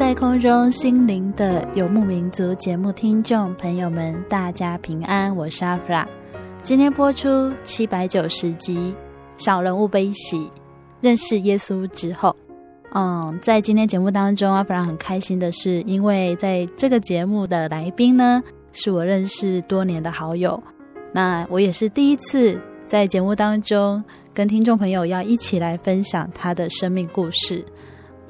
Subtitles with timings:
[0.00, 6.08] 在空中，心灵的游牧民族节目听众朋友们，大家平安，我是阿弗拉。
[6.62, 8.94] 今天播出七百九十集
[9.44, 10.38] 《小人物悲喜》，
[11.02, 12.34] 认识耶稣之后，
[12.94, 20.60] 嗯，在今天节目当中，阿弗拉很开心的是，因为在这个节目的来宾呢，是我认识多年的好友，
[21.12, 27.62] 那我也是第一次在节目当中跟听众朋友要一起来分享他的生命故事。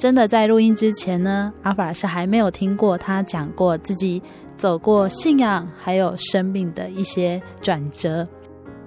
[0.01, 4.23] 真的在录音之前呢，阿法是还没有听过他讲过自己
[4.57, 8.27] 走过信仰还有生命的一些转折。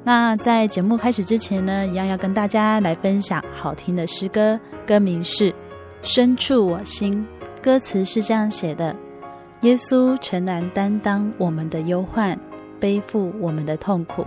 [0.04, 5.52] 那在节目开始之前呢，一样要跟大家来分享好听的诗歌，歌名是
[6.02, 7.24] 《深处我心》，
[7.62, 8.96] 歌词是这样写的：
[9.62, 12.36] 耶稣诚然担当我们的忧患，
[12.80, 14.24] 背负我们的痛苦；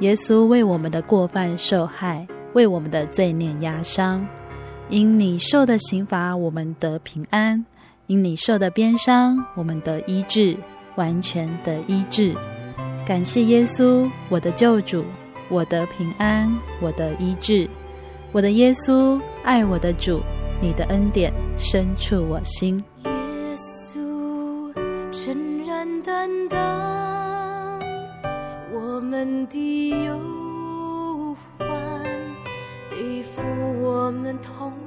[0.00, 4.26] 耶稣为我们的过犯受害，为我们的罪孽压伤。
[4.88, 7.64] 因你受的刑罚，我们得平安；
[8.06, 10.56] 因你受的鞭伤，我们得医治，
[10.94, 12.34] 完全得医治。
[13.04, 15.04] 感谢耶稣，我的救主，
[15.48, 17.68] 我得平安，我得医治。
[18.32, 20.20] 我的耶稣，爱我的主，
[20.60, 22.82] 你的恩典深处我心。
[23.04, 23.10] 耶
[23.56, 24.72] 稣
[25.10, 27.80] 诚然担当
[28.72, 30.35] 我们的忧。
[34.06, 34.85] 我们同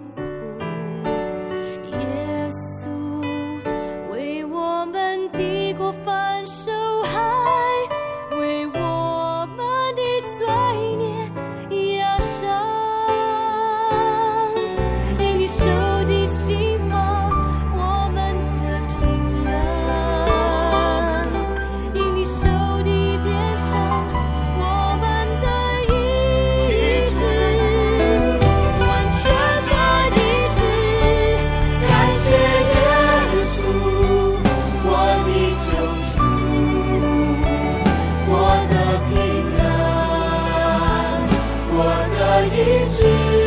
[42.41, 43.38] 我一直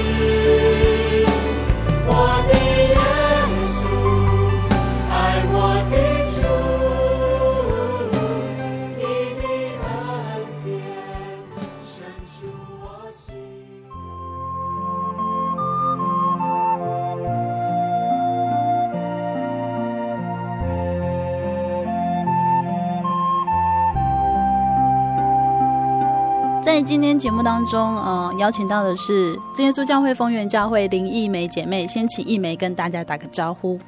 [27.22, 33.78] 节目当中，呃，邀请到的是真耶稣教会丰源教会林艺梅姐妹，先请艺梅跟大家打个招呼。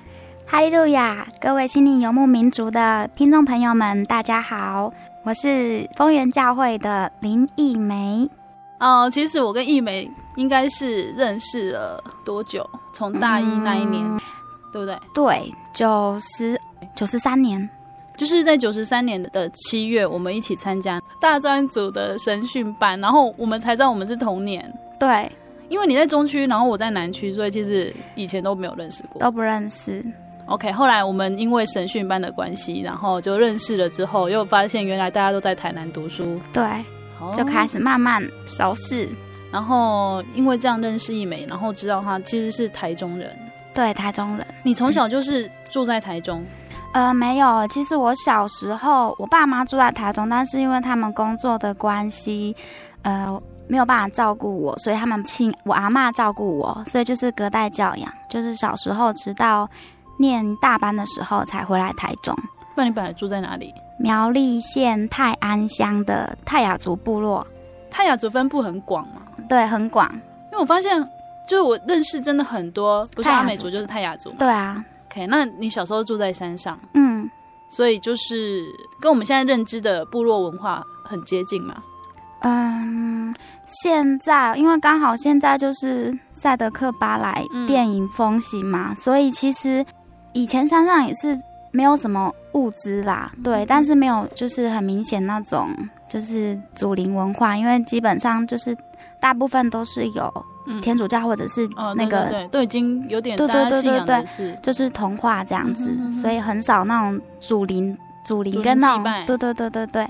[0.46, 4.92] 哈利路亚，各位心灵游牧民族的听众朋友们，大家好，
[5.24, 8.30] 我是丰源教会的林艺梅。
[8.78, 12.64] 哦、呃，其实我跟艺梅应该是认识了多久？
[12.92, 14.20] 从大一那一年，嗯、
[14.72, 14.96] 对不对？
[15.12, 16.56] 对，九十
[16.94, 17.68] 九十三年。
[18.16, 24.72] 就是在九十三年的七月，我们一起参加大专组的神训班，然后我们才知道我们是同年。
[24.98, 25.30] 对，
[25.68, 30.04] 因为你在中区，然后我在南区，所以其实以前都没有认识过，都不认识。
[30.46, 36.62] OK，后来我们因为神训班的关系，然后就认识了，之后又发现原来大家都在台南读书，对，
[37.36, 39.08] 就开始慢慢熟识。
[39.50, 43.30] 然后因为这样认识一枚，然后知道她其实是台中人。
[43.72, 44.46] 对，台中人。
[44.62, 46.44] 你从小就是住在台中？
[46.94, 47.66] 呃，没有。
[47.66, 52.54] 其实我小时候，我爸妈住在台中，但是因为他们工作的关系，
[53.02, 53.28] 呃，
[53.66, 59.68] 没有办法照顾我，所以他们请我阿妈照顾我，所以就是隔代教养，就是小时候直到
[60.18, 62.32] 念大班的时候才回来台中。
[62.76, 63.74] 那你本来住在哪里？
[63.98, 67.44] 苗栗县泰安乡的泰雅族部落。
[67.90, 69.22] 泰雅族分布很广嘛？
[69.48, 70.08] 对，很广。
[70.12, 71.02] 因为我发现，
[71.48, 74.30] 就是我认识真的很多，不是阿美族就是泰雅族。
[74.38, 74.84] 对啊。
[75.14, 77.30] OK，那你小时候住在山上，嗯，
[77.68, 78.64] 所以就是
[79.00, 81.80] 跟我们现在认知的部落文化很接近嘛？
[82.40, 83.32] 嗯，
[83.64, 89.86] 现在因为刚好现在就是赛德克巴莱电影风行嘛，嗯，所以其实
[90.32, 91.40] 以前山上也是。
[91.76, 95.68] 没有什么物资啦，对，但是没有就是很明显那种
[96.08, 98.78] 就是祖灵文化，因为基本上就是
[99.24, 100.30] 大部分都是有
[100.82, 101.66] 天主教或者是
[101.96, 110.06] 那个，嗯哦、对，对，对，都已经有点对对对对对，是就是童话这样子，嗯、哼哼所以很少那种祖灵祖灵跟那种对对对对对，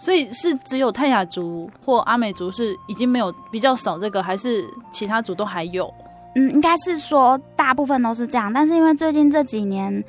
[0.00, 5.88] 所以是只有泰雅族或阿美族是已经没有比较少这个，还是其他族都还有？
[6.34, 10.02] 嗯，应该是说大部分都是这样，但是因为最近这几年。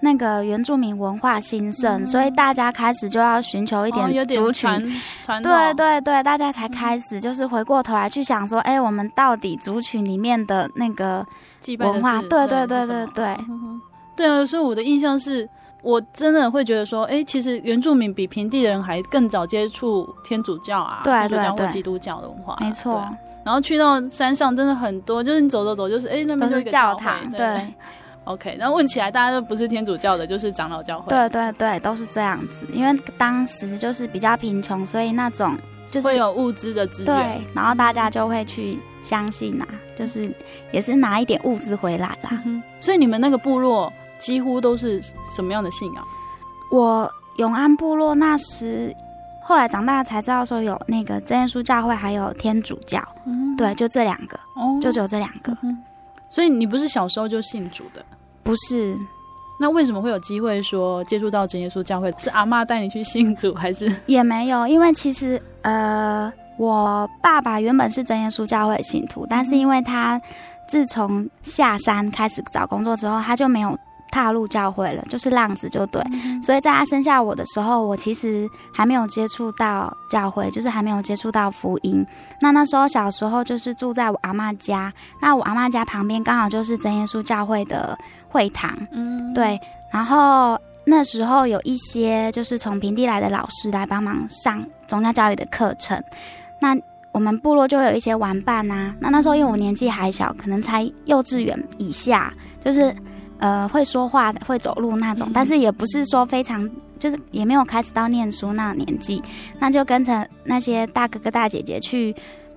[0.00, 4.82] 那个原住民文化兴盛，嗯，所以大家开始就要寻求一点族群，哦、
[5.22, 11.26] 传对对对，大家才开始就是回过头来去想说，哎、欸，我们到底族群里面的那个
[11.78, 13.36] 文化，对对对对对。
[14.16, 15.48] 对，啊，所以我的印象是，
[15.82, 21.28] 我真的会觉得说，哎、欸，其实原住民比平地的人还更早接触天主教啊，对。
[21.28, 23.06] 对对，基督教的文化，没错。
[23.44, 27.74] 然后去到山上，真的很多，就是你走走走，就是哎、欸，那边是教堂，对。
[28.26, 31.10] 对 OK，那问起来，大家都不是天主教的，就是长老教会。
[31.10, 32.66] 对对对，都是这样子。
[32.72, 35.56] 因为当时就是比较贫穷，所以那种
[35.92, 37.14] 就是会有物资的资源。
[37.14, 40.28] 对，然后大家就会去相信啊，就是
[40.72, 42.42] 也是拿一点物资回来啦。
[42.44, 45.00] 嗯、所以你们那个部落几乎都是
[45.34, 46.04] 什么样的信仰？
[46.72, 48.92] 我永安部落那时
[49.40, 53.00] 后来长大才知道说有那个真耶稣教会，还有天主教。
[53.24, 55.56] 嗯，对，就这两个，哦，就只有这两个。
[55.62, 55.80] 嗯。
[56.28, 58.04] 所以你不是小时候就信主的？
[58.46, 58.96] 不是，
[59.58, 62.14] 那为什么会有机会说接触到真耶稣教会？
[62.16, 64.66] 是阿妈带你去信主，还是也没有？
[64.68, 70.20] 因为其实呃，我爸爸原本是真耶稣教会信徒，但是因为他
[70.68, 73.76] 自从下山开始找工作之后，他就没有。
[74.12, 82.06] 踏入教会了，就是浪子就对，嗯，所以在他生下我的时候，我其实还没有接触到教会，就是还没有接触到福音。
[82.40, 84.90] 那那时候小时候就是住在我阿妈家，
[85.20, 87.98] 那我阿妈家旁边刚好就是真耶稣教会的
[88.36, 89.58] 会堂，嗯，对。
[89.90, 96.02] 然后那时候有一些就是从平地来的老师来帮忙上宗教教育的课程，
[96.60, 96.76] 那
[97.12, 98.94] 我们部落就会有一些玩伴啊。
[99.00, 102.30] 那那时候因为我年纪还小，可能才幼稚园以下，
[102.62, 102.94] 就是。
[103.38, 106.66] 呃，会说话的，会走路那种，但是也不是说非常，
[106.98, 109.22] 就是也没有开始到念书那年纪，
[109.58, 112.16] 那就跟着那些大哥哥大姐姐去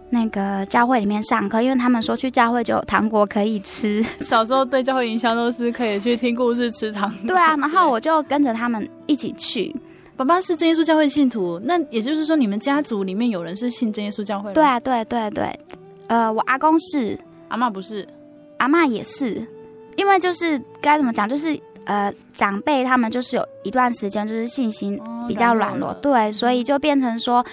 [0.09, 4.03] 那个教会里面上课，因为他们说去教会就有糖果可以吃。
[4.21, 7.27] 小时候对教会影响都是可以去听故事、吃糖果。
[7.27, 9.75] 对啊，然后我就跟着他们一起去。
[10.17, 14.53] 爸爸是真耶稣教会信徒，那也就是说你们家族里面有人是信真耶稣教会的？
[14.55, 15.59] 对啊，对对对，
[16.07, 17.17] 呃，我阿公是，
[17.47, 18.05] 阿嬷不是，
[18.57, 19.45] 阿嬷也是。
[19.95, 27.45] 因为就是该怎么讲，就是呃，长辈他们就是有一段时间就是信心比较软弱，哦，对，所以就变成说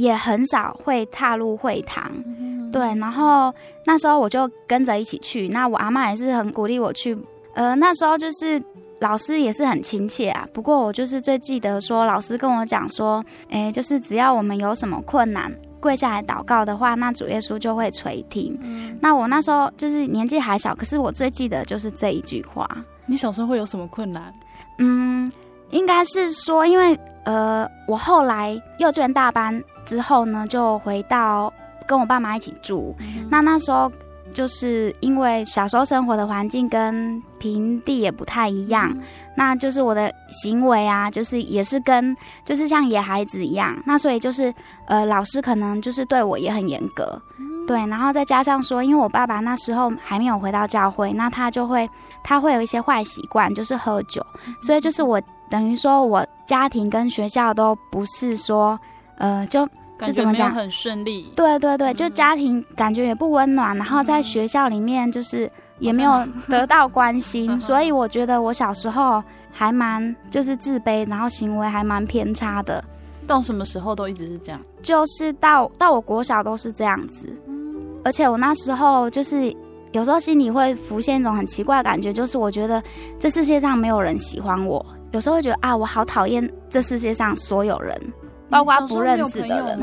[0.00, 2.80] 也很少会踏入会堂，嗯，对。
[2.98, 3.54] 然后
[3.84, 7.16] 那时候我就跟着一起去，那我阿妈也是很鼓励我去。
[7.54, 8.62] 呃，那时候就是
[9.00, 10.46] 老师也是很亲切啊。
[10.52, 15.52] 不过我就是最记得说，老师跟我讲说，哎，就是只要我们有什么困难。
[15.80, 18.54] 跪下来祷告的话，那主耶稣就会垂听。
[18.62, 18.98] 嗯。
[19.00, 22.68] 那我那时候就是年纪还小，可是我最记得就是这一句话。
[23.06, 24.32] 你小时候会有什么困难？
[24.78, 25.32] 嗯，
[25.70, 31.52] 应该是说，因为呃，我后来幼稚园大班之后呢，就回到
[31.86, 32.94] 跟我爸妈一起住。
[33.00, 33.26] 嗯。
[33.30, 33.90] 那那时候。
[34.32, 39.02] 就是因为小时候生活的环境跟平地也不太一样，嗯，
[39.36, 44.54] 那就是我的行为啊，就是也是跟就是像野孩子一样，那所以就是
[44.86, 51.90] 呃，老师可能就是对我也很严格，嗯，对，然后再加上说，因为我爸爸那时候还没有回到教会，那他就会
[52.22, 58.78] 他会有一些坏习惯，就是喝酒，嗯，所以就是我等于说我家庭跟学校都不是说
[59.16, 59.68] 呃就。
[60.02, 61.30] 就怎么讲很顺利？
[61.36, 65.46] 对对对，就家庭感觉也不温暖，嗯，然后在学校里面就是
[65.78, 72.82] 也没有得到关心，嗯，所以我觉得我小时候还蛮就是自卑，然后行为还蛮偏差的。
[73.26, 74.58] 到什么时候都一直是这样？
[74.82, 77.28] 就是到到我国小都是这样子。
[77.46, 79.54] 嗯，而且我那时候就是
[79.92, 82.82] 有时候心里会浮现一种很奇怪的感觉，就是我觉得
[83.18, 84.82] 这世界上没有人喜欢我。
[85.12, 88.00] 有时候会觉得啊，我好讨厌这世界上所有人，
[88.48, 89.78] 包括不认识的人。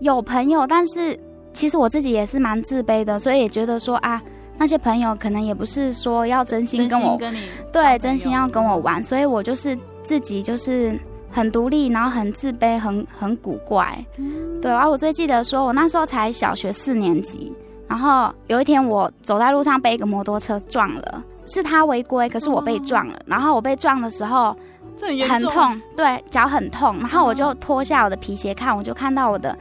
[0.00, 1.18] 有朋友，但是
[1.52, 4.20] 其实我自己也是蛮自卑的，所以也觉得说啊，
[4.58, 7.38] 那些朋友可能也不是说要真心跟我，跟你
[7.72, 10.98] 对，真心要跟我玩，所以我就是自己就是
[11.30, 14.04] 很独立，然后很自卑，很很古怪。
[14.16, 17.52] 嗯、对，而我最记得说，我那时候才小学四年级，
[17.88, 24.56] 然后有一天我走在路上被一个摩托车撞了，是他违规，可是我被撞了，哦、然后我被撞的时候
[25.00, 29.56] 很，很痛，对，脚很痛，然后我就脱下我的皮鞋看，我就看到我的。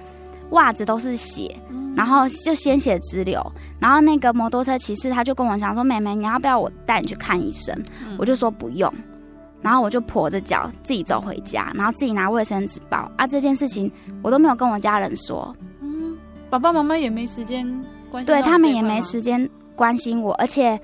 [0.49, 1.49] 袜子都是血，
[1.95, 3.43] 然后就鲜血直流，
[3.79, 7.75] 然后那个摩托车骑士他就跟我讲说：“妹妹，你要不要我带你去看医生？”
[8.05, 8.93] 嗯、我就说不用，
[9.63, 13.25] 然后我就跛着脚自己走回家，然后自己拿卫生纸包啊。
[13.25, 16.15] 这件事情我都没有跟我家人说，嗯，
[16.51, 17.65] 爸爸妈妈也没时间
[18.11, 20.79] 关心，对他们也没时间关心我，而且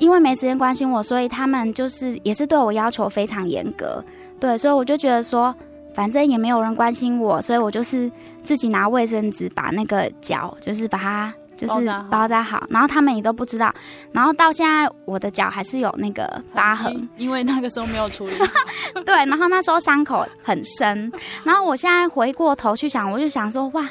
[0.00, 4.04] 因为没时间关心我，所以他们就是也是对我要求非常严格，
[4.40, 5.54] 对，所以我就觉得说。
[5.92, 8.10] 反正也没有人关心我，所以我就是
[8.44, 13.74] 自己拿卫生纸把那个脚，就是把它就是包扎好，然后他们也都不知道。
[14.12, 18.32] 然后到现在，我的脚还是有那个疤痕，因为那个时候没有处理。
[19.04, 21.12] 对，然后那时候伤口很深。
[21.42, 23.84] 然后我现在回过头去想，我就想说，哇，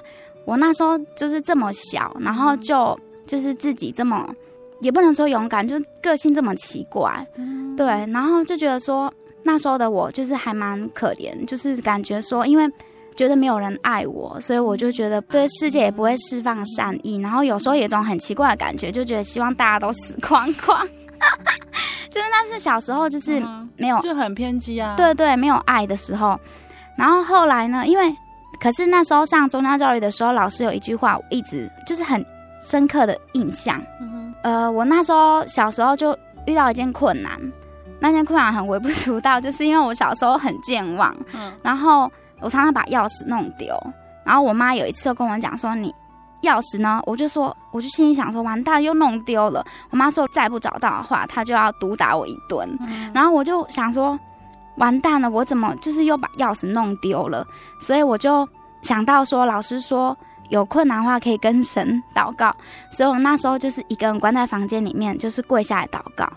[0.45, 2.97] 我那时候就是这么小，然后就
[3.27, 4.33] 就是自己这么，
[4.81, 7.25] 也不能说勇敢，就个性这么奇怪。
[7.77, 9.13] 对，然后就觉得说。
[9.41, 12.69] 那时候的我就是还蛮可怜，就是感觉说，因为
[13.15, 20.85] 觉得没有人爱我，所以我就觉得对世界也不会释放善意，然后有时候有一种很奇怪的感觉，就觉得希望大家都死光光。
[22.11, 23.41] 就是那是小时候，就是
[23.77, 24.93] 没有，就很偏激啊。
[24.97, 26.37] 对对，没有爱的时候。
[26.97, 28.13] 然后后来呢，因为
[28.59, 32.23] 可是那时候上宗教教育的时候，老师有一句话，我一直就是很
[32.61, 33.81] 深刻的印象。
[34.43, 37.39] 呃，我那时候小时候就遇到一件困难。
[38.01, 42.09] 那件困难很微不足道，就是因为我小时候很健忘，嗯，然后
[42.39, 43.77] 我常常把钥匙弄丢，
[44.23, 45.93] 然后我妈有一次就跟我讲说，你
[46.43, 47.01] 钥匙呢？
[47.05, 49.65] 我就说，我就心里想说，完蛋，又弄丢了。
[49.89, 52.65] 我妈说再不找到的话，她就要毒打我一顿。
[52.87, 54.17] 嗯，然后我就想说，
[54.77, 57.45] 完蛋了，我怎么就是又把钥匙弄丢了？
[57.81, 58.47] 所以我就
[58.81, 60.17] 想到说，老师说
[60.49, 62.55] 有困难的话可以跟神祷告，
[62.91, 66.29] 所以我那时候就是一个人关在房间里面，就是跪下来祷告，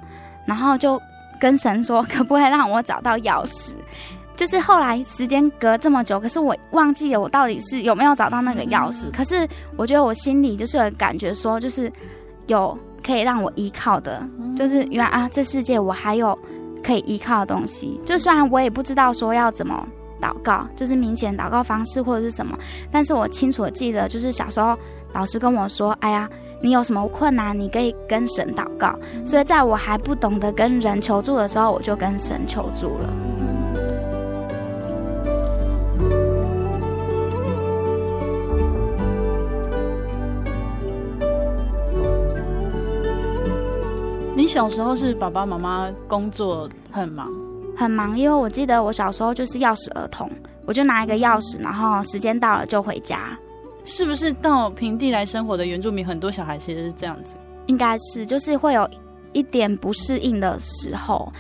[0.47, 1.01] 然后就。
[1.41, 3.73] 跟神说，可不可以让我找到钥匙？
[4.37, 9.11] 就是后来时间隔这么久，可是我忘记了我到底是有没有找到那个钥匙。
[9.11, 9.45] 可是
[9.77, 11.93] 我觉得我心里就是有感觉说，就是
[12.47, 14.25] 有可以让我依靠的，
[14.57, 16.39] 就是原来啊，这世界我还有
[16.81, 18.01] 可以依靠的东西。
[18.05, 19.85] 就虽然我也不知道说要怎么
[20.23, 22.57] 祷告，就是明显祷告方式或者是什么，
[22.91, 24.79] 但是我清楚的记得，就是小时候
[25.13, 26.31] 老师跟我说，哎呀。
[26.65, 28.97] 你有什么困难，你可以跟神祷告。
[29.27, 33.13] 所以在我还不懂得跟人求助的时候，我就跟神求助了。
[44.37, 47.42] 你小时候是爸爸妈妈工作很忙？
[47.77, 50.31] 很忙，因为我记得我小时候就是钥匙儿童，
[50.67, 53.37] 我就拿一个钥匙，然后时间到了就回家。
[53.85, 57.37] 是不是到平地来生活的原住民，很多小孩其实是这样子？
[57.67, 58.89] 应该是，就是会有
[59.33, 61.33] 一点不适应的时候，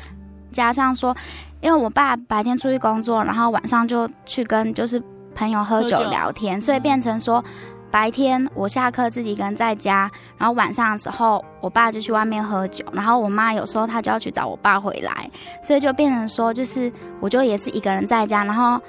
[0.50, 1.16] 加上说，
[1.60, 5.00] 因为我爸白天出去工作，然后晚上就去跟就是
[5.34, 7.44] 朋友喝酒聊天，所以变成说，
[7.92, 15.30] 白天我下课自己一个人在家，然后晚上的时候我爸就去外面喝酒，然后我妈有时候她就要去找我爸回来，
[15.62, 18.80] 所以就变成说，就是我就也是一个人在家，然后。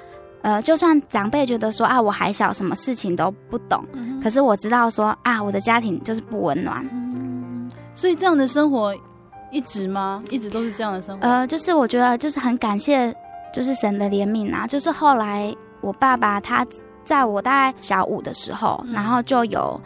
[0.46, 6.86] 呃，就算长辈觉得说啊，我还小，什么事情都不懂，嗯、可是我知道说啊，我的家庭就是不温暖。
[6.92, 8.94] 嗯，所以这样的生活
[9.50, 10.22] 一直吗？
[10.28, 11.26] 一直都是这样的生活？
[11.26, 13.10] 呃，就是我觉得就是很感谢，
[13.54, 14.66] 就是神的怜悯啊。
[14.66, 16.62] 就是后来我爸爸他
[17.04, 19.80] 在我大概小五的时候，嗯、然后就有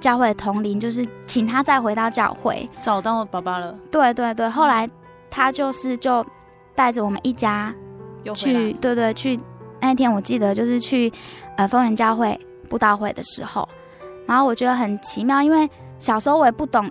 [0.00, 3.74] 教会的同龄，就是请他再回到教会，找到爸爸了。
[3.90, 4.88] 对对对，后来
[5.30, 6.24] 他就是就
[6.74, 7.74] 带着我们一家
[8.34, 9.38] 去，对对去。
[9.80, 11.12] 那天我记得就是去，
[11.56, 12.38] 呃，丰原教会
[12.70, 13.68] 布道会的时候，
[14.26, 16.90] 然后我觉得很奇妙，因为小时候我也不懂，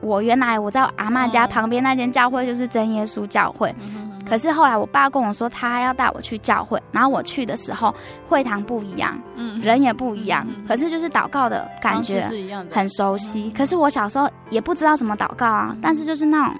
[0.00, 7.94] 我原来我在阿妈家旁边那间教会就是真耶稣教会，嗯、可是后来我爸跟我说他要带我去教会，然后我去的时候
[8.26, 12.74] 会堂不一样，嗯，人也不一样，嗯、可是就是祷告的感觉是一样的。
[12.74, 16.58] 很熟悉，可是我小时候也不知道怎么祷告啊，嗯、但是就是那种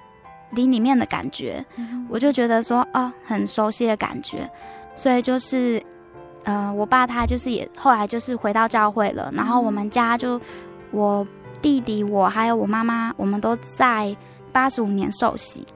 [0.51, 4.47] 灵里面的感觉，嗯、我就觉得说啊、哦，很熟悉的感觉。
[4.95, 5.83] 所以就是，
[6.45, 10.39] 呃，我爸他就是也后来就是回到教会了，然后我们家就
[10.91, 11.27] 我
[11.63, 14.15] 弟弟我还有我妈妈，我们都在
[14.53, 15.67] 八十五年受洗。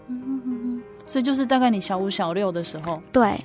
[1.06, 3.42] 所以就是大概你小五、小六的时候，对，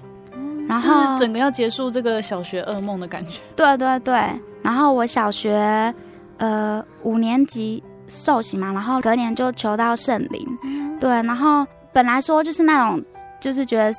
[0.68, 3.40] 然后就是整个要结束这个小学噩梦的感觉。
[3.56, 4.14] 对对对，
[4.62, 5.94] 然后我小学
[6.38, 13.04] 呃五年级受洗嘛，然后隔年就求到圣灵，嗯、对，然后本来说就是那种
[13.40, 13.94] 就是觉得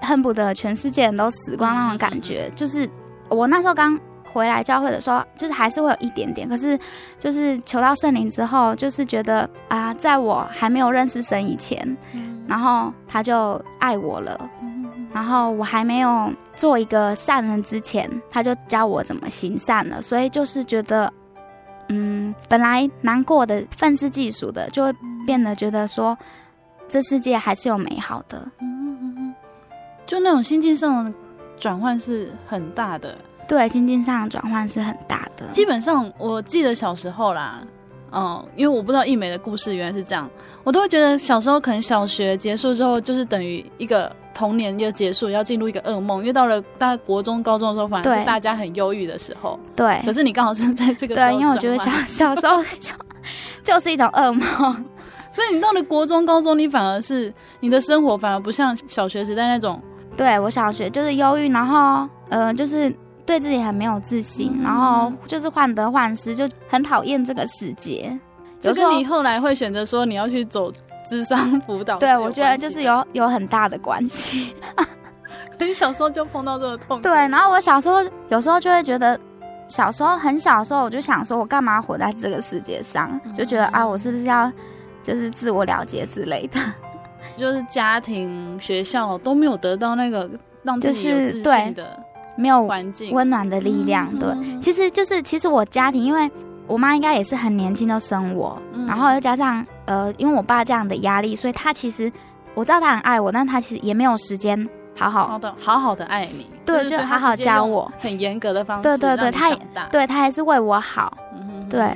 [0.00, 2.88] 恨不得全世界人都死光那种感觉，嗯、就是
[3.28, 3.98] 我那时候刚。
[4.30, 6.78] 回来教会的时候，就是还是会有一点点，可是
[7.18, 21.12] 就是求到圣灵之后，就是觉得啊，在我还没有认识神以前，嗯、然后他就爱我了，嗯、然后我还没有做一个善人之前，他就教我怎么行善了，所以就是觉得，
[21.90, 24.92] 嗯，本来难过的、愤世嫉俗的，就会
[25.26, 26.16] 变得觉得说，
[26.88, 29.34] 这世界还是有美好的，嗯、
[30.06, 31.12] 就那种心境上的
[31.58, 33.16] 转换是很大的。
[33.46, 35.46] 对，心境上的转换是很大的。
[35.52, 37.62] 基本上，我记得小时候啦，
[38.12, 40.28] 嗯，因为我不知道艺美的故事原来是这样，
[40.64, 46.20] 我都会觉得小时候可能小学结束之后，就是等于一个童年要结束，要进入一个噩梦。
[46.20, 49.58] 因为到了大概国中、高中的时候，反而是大家很忧郁的时候。
[49.76, 50.00] 对。
[50.06, 51.28] 可是你刚好是在这个时候。
[51.28, 52.92] 对，因为我觉得小小时候就
[53.62, 54.84] 就是一种噩梦，
[55.30, 59.82] 所以你到了国中、高中，你反而是你的生活反而不像小学时代那种。
[60.16, 62.90] 对，我小学就是忧郁，然后呃，就是。
[63.28, 68.18] 对自己很没有自信，嗯、然后就是患得患失，就很讨厌这个世界。
[68.58, 70.72] 就是你后来会选择说你要去走
[71.06, 74.56] 智商辅导，对，我觉得就是有有很大的关系。
[75.60, 77.12] 你小时候就碰到这个痛苦，对。
[77.12, 77.98] 然后我小时候
[78.30, 79.20] 有时候就会觉得，
[79.68, 83.20] 小时候很小的时候我就想说，我干嘛活在这个世界上？
[83.36, 84.50] 就觉得啊，我是不是要
[85.02, 86.58] 就是自我了结之类的？
[87.36, 90.28] 就是家庭、学校都没有得到那个
[90.62, 91.44] 让自己有自信的。
[91.44, 91.84] 就是对
[92.38, 93.12] 没有环境。
[93.12, 94.28] 温暖的力量，对，
[94.60, 96.30] 其实就是其实我家庭，因为
[96.68, 102.10] 我妈应该也是很年轻就生我，嗯、然后又加上呃，因为我爸这样的压力，所以他其实
[102.54, 109.58] 我知道他很爱我，但他其实也没有时间好好好的好好的爱你，对，就好好教我，很严格的方式，对对对，他也
[109.90, 111.16] 对他还是为我好，
[111.68, 111.92] 对，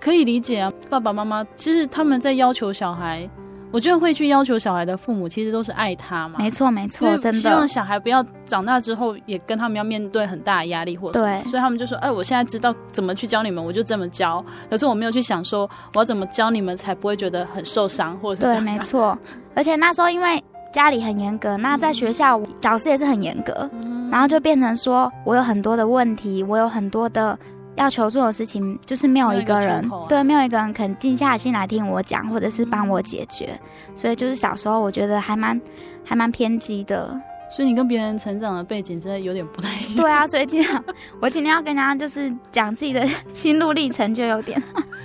[0.00, 3.28] 可以理解啊，爸爸妈妈其实他们在要求小孩。
[3.74, 6.38] 我觉得会去要求小孩的父母，其实都是爱他嘛。
[6.38, 11.26] 没错，没错，真的希望小孩不要长大之后也跟他们要面对很大的压力或什么。
[11.26, 14.44] 对，所以他们就说：“哎，我现在知道怎么去教你们，我就这么教。
[14.70, 18.54] 可是我没有去想说，我要怎么教你们才不会觉得很受伤，或者是……
[18.54, 19.18] 对，没错。
[19.56, 20.40] 而且那时候因为
[20.72, 27.36] 家里很严格，那在学校老师也是很严格，嗯、然后就变成说我有很多的问题，我有很多的。”
[27.76, 33.58] 要求做的事情就是没有一个人，个啊、对，没有一个人肯静下心来听我讲，或者是帮我解决。
[33.88, 35.60] 嗯、所以就是小时候，我觉得还蛮
[36.04, 37.14] 还蛮偏激的。
[37.50, 39.96] 所以你跟别人成长的背景真的有点不太一样。
[39.96, 40.84] 对啊，所以今天
[41.20, 44.60] 我今天要跟大家就是讲自己的心路历程，就有点。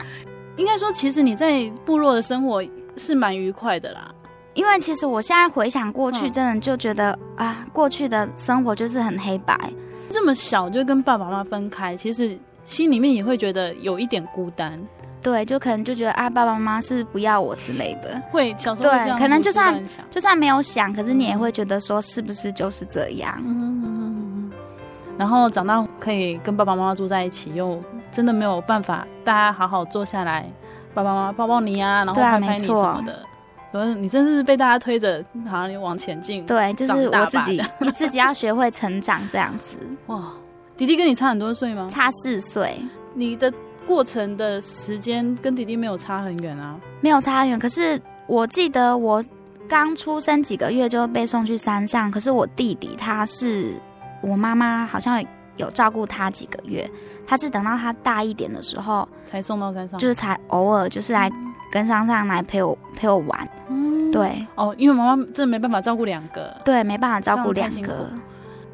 [0.57, 2.63] 应该说，其实你在部落的生活
[2.97, 4.11] 是蛮愉快的啦。
[4.53, 9.57] 因为其实我现在回想过去，真的就觉得、嗯、啊，过去的生活就是很黑白。
[10.09, 12.37] 这么小就跟爸爸妈妈分开，其实。
[12.69, 14.79] 心里面也会觉得有一点孤单，
[15.23, 23.33] 对，就可能就觉得啊，爸爸妈妈是不要我之类的，会小时候对，可能就算就算没有想，可是你也会觉得说是不是就是这样？
[23.43, 24.51] 嗯嗯嗯。
[25.17, 30.47] 然后长大可以跟爸爸妈妈住在一起，又真的没有办法，大家好好坐下来，
[30.93, 33.19] 爸爸妈妈抱抱你啊，然后拍拍你什么的。
[33.71, 36.45] 对啊，你真是被大家推着，好像你往前进。
[36.45, 39.75] 对，就是我自己，你 自己要学会成长这样子。
[40.05, 40.31] 哇。
[40.79, 41.89] 弟弟跟你差很多岁吗？
[41.91, 42.79] 差四岁。
[43.13, 43.51] 你的
[43.85, 46.79] 过程的时间跟弟弟没有差很远啊？
[47.01, 47.59] 没有差很远。
[47.59, 49.21] 可是我记得我
[49.67, 53.73] 刚出生几个月就被送去山上，可是我弟弟他是
[54.21, 55.21] 我妈妈好像
[55.57, 56.89] 有照顾他几个月，
[57.27, 61.29] 他是等到他大一点的时候才送到山上，就是才偶尔就是来
[61.73, 63.49] 跟山上来陪我陪我玩。
[63.67, 64.47] 嗯，对。
[64.55, 66.55] 哦，因为妈妈真的没办法照顾两个。
[66.63, 68.09] 对，没办法照顾两个。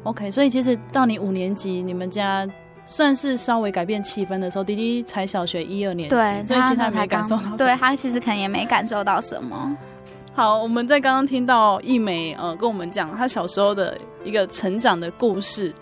[0.06, 2.46] OK，所以其实到你五年级，你们家
[2.86, 9.76] 算是稍微改变气氛的时候，弟弟才小学一二年级，对，所以其实他没感受到，对他其实可能也没感受到什么。
[10.32, 15.74] 好，我们在刚刚听到一美呃跟我们讲他小时候的一个成长的故事，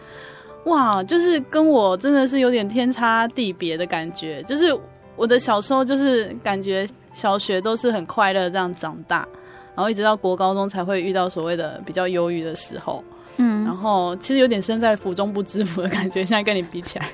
[0.64, 4.42] 哇，就是跟我真的是有点天差地别的感觉。
[4.44, 4.74] 就是
[5.16, 9.28] 我的小时候就是感觉小学都是很快乐这样长大，
[9.74, 13.04] 然后一直到国高中才会遇到所谓的比较忧郁的时候。
[13.36, 17.08] 嗯，然后其实有点身在福中不知福的感觉，现在跟你比起来，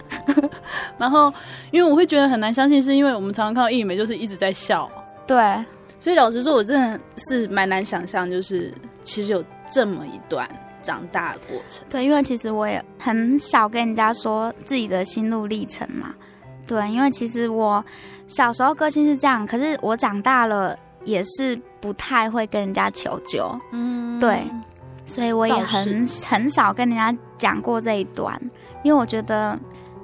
[0.98, 1.32] 然后
[1.70, 4.90] 因为我会觉得很难相信，是因为我们常常看到艺美就是一直在笑，
[5.26, 5.64] 对，
[5.98, 10.48] 所以老实说，我真的是蛮难想象，就是其实有这么一段
[10.82, 11.84] 长大的过程。
[11.88, 16.14] 对，因为其实我也很少跟人家说自己的心路历程嘛，
[16.66, 17.84] 对，因为其实我
[18.26, 24.46] 小时候个性是这样，可是我长大了也是不太会跟人家求救，嗯，对，
[25.10, 28.40] 所以我也很很少跟人家讲过这一段，
[28.82, 29.58] 因为我觉得，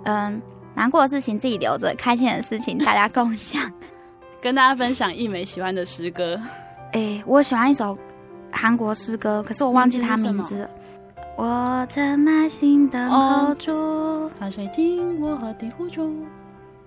[0.04, 0.40] 嗯，
[0.74, 3.62] 难过的事情自己留着，开心的事情大家共享。
[4.42, 6.40] 跟大家分享一枚喜欢的诗歌。
[6.92, 7.96] 哎，我喜欢一首
[8.50, 10.70] 韩国诗歌，可是我忘记它名字了。
[11.36, 16.10] 我曾耐心等候住，他垂听我的呼求。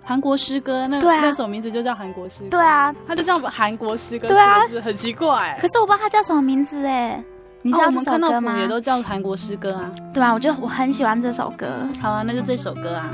[0.04, 2.50] 韩国诗歌，那那首名字就叫韩国诗歌。
[2.50, 4.28] 对啊，它就叫韩国诗歌。
[4.28, 5.56] 对啊很奇怪。
[5.62, 7.24] 可是我不知道它叫什么名字哎，
[7.62, 8.54] 你知道这首哦我们看到歌吗？
[8.54, 9.92] 谱也都叫韩国诗歌啊。
[10.14, 11.68] 对吧，我就我很喜欢这首歌。
[12.02, 13.10] 好啊，那就这首歌啊。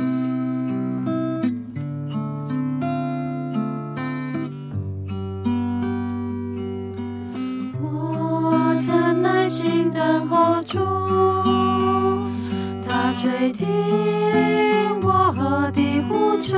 [7.82, 10.80] 我曾耐心等候住，
[12.88, 13.68] 他垂听
[15.02, 16.54] 我的呼求，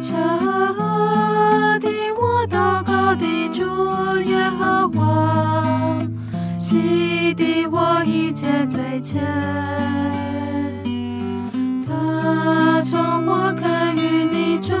[0.00, 0.14] 侧
[6.76, 9.16] 洗涤我一切罪愆。
[11.86, 14.76] 他从火坑与泥中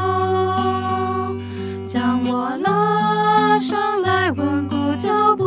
[1.86, 5.42] 将我拉上来稳固脚步，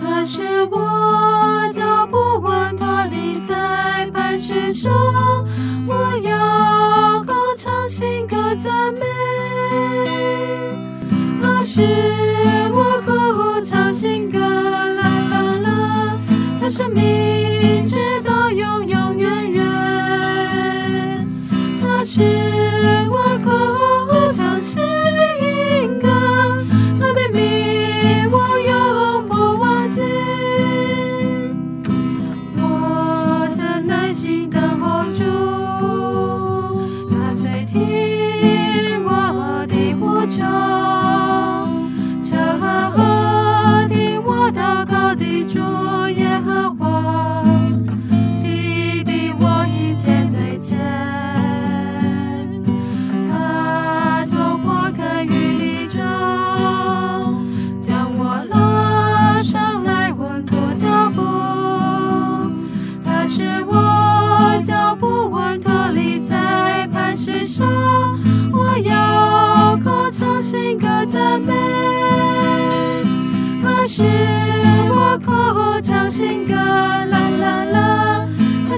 [0.00, 4.92] 他使我脚步稳妥立在磐石上，
[5.86, 9.00] 我要高唱新歌赞美，
[11.40, 11.80] 他是
[12.72, 12.89] 我
[16.80, 16.88] 他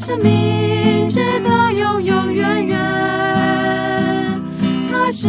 [0.05, 2.77] 生命值得永永远远。
[4.91, 5.29] 他是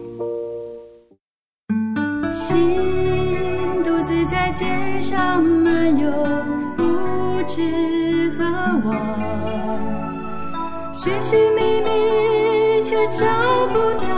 [5.11, 6.09] 上漫游，
[6.77, 8.45] 不知何
[8.85, 8.95] 往，
[10.93, 13.25] 寻寻觅觅却找
[13.73, 14.10] 不到。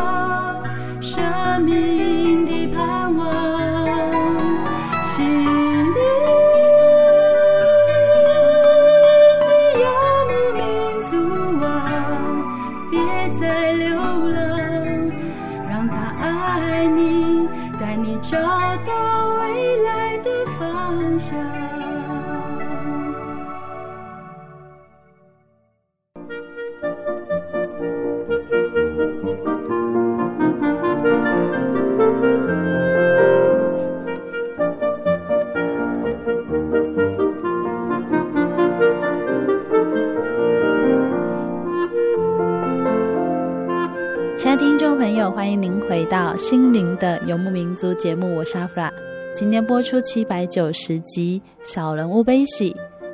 [46.13, 48.87] 到《心灵的游牧民族》节目，我是阿弗拉。
[49.33, 52.71] 今天播出七百九十集《小人物悲喜》，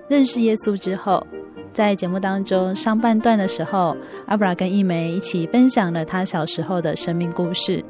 [0.10, 1.26] 认识耶稣之后，
[1.72, 7.82] 在节目当中上半段的时候，阿布拉跟一梅一起分享了他小时候的生命故事，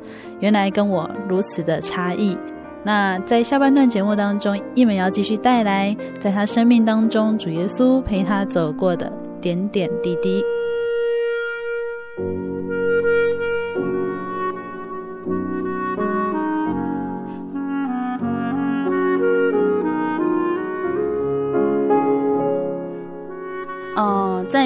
[0.41, 2.37] 原来跟我如此的差异。
[2.83, 10.43] 那在下半段节目当中，一梅要继续带来在他生命当中主耶稣陪他走过的点点滴滴。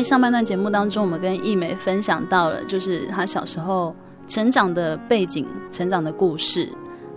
[0.03, 3.95] 在上半段节目当中，我们跟艺美分享到了，就是他小时候
[4.27, 6.67] 成长的背景、成长的故事，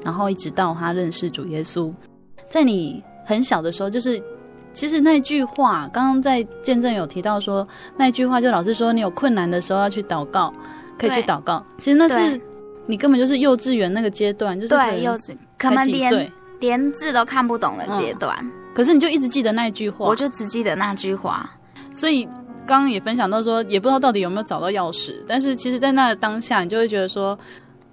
[0.05, 1.93] 然后一直到他认识主耶稣。
[2.49, 4.23] 在你很小的时候，就是
[4.73, 10.55] 其实那句话，刚刚在见证有提到说，那句话就老是说，你有困难的时候要去祷告，
[10.97, 11.61] 可以去祷告。
[11.79, 12.41] 其实那是
[12.87, 18.53] 你根本就是幼稚园那个阶段，就是对幼稚，可能连连字都看不懂的阶段，嗯。
[18.73, 21.51] 可是你就一直记得那句话，我就只记得那句话。
[21.93, 22.29] 所以
[22.67, 27.39] 刚刚也分享到说，也不知道到底有没有找到钥匙，但是其实，在那个当下，你就会觉得说，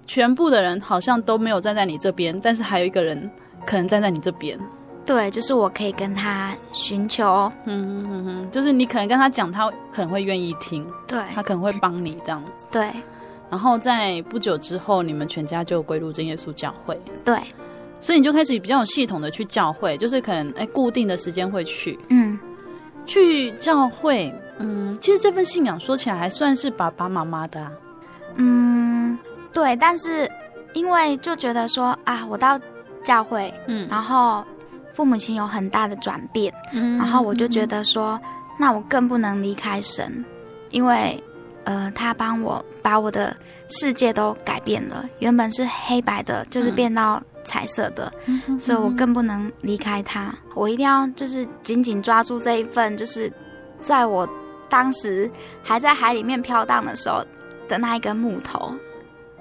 [0.06, 3.30] 全部的人好像都没有站在你这边，但是还有一个人
[3.64, 4.58] 可能站在你这边。
[5.06, 12.42] 对，就是我可以跟他寻求，嗯哼哼哼，就是你可能跟他讲，他可能会愿意听，对，他可能会帮你这样。
[12.70, 12.90] 对。
[13.50, 16.98] 然后在不久之后，你们全家就归入真耶稣教会。
[17.24, 17.38] 对。
[18.00, 22.38] 所以你就开始比较有系统的去教会，就是可能哎固定的时间会去，嗯。
[23.06, 27.72] 去教会，嗯，其实这份信仰说起来还算是爸爸妈妈的啊，
[28.36, 29.18] 嗯，
[29.52, 30.30] 对，但是
[30.72, 32.58] 因为就觉得说啊，我到
[33.02, 34.44] 教会，嗯，然后
[34.92, 38.20] 父母亲有很大的转变，嗯，然后我就觉得说，
[38.58, 40.24] 那我更不能离开神，
[40.70, 41.22] 因为
[41.64, 43.36] 呃，他帮我把我的
[43.68, 47.22] 世界都改变了，原本是黑白的，就是变到。
[47.46, 48.10] 彩色的，
[48.58, 50.34] 所以我更不能离开他。
[50.54, 53.30] 我一定要就是紧紧抓住这一份，就是
[53.82, 54.26] 在我
[54.68, 55.30] 当时
[55.62, 57.24] 还在海里面飘荡的时候
[57.68, 58.72] 的那一根木头。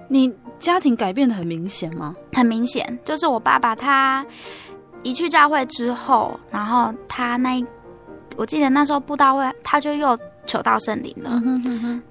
[0.08, 2.14] 你家庭改变的很明显吗？
[2.34, 4.26] 很明显，就是我爸爸他
[5.02, 7.66] 一去教会之后，然后他那一，
[8.36, 11.42] 我记得那时候布道会，他就又求到圣灵了。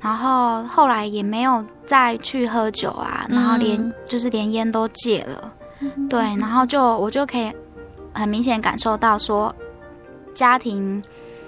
[0.00, 5.52] 然后后来也没有再去喝酒啊，然后连就是连烟都戒了。
[6.08, 7.52] 对，然后就我就可以
[8.12, 9.54] 很明显感受到说，
[10.34, 11.02] 家庭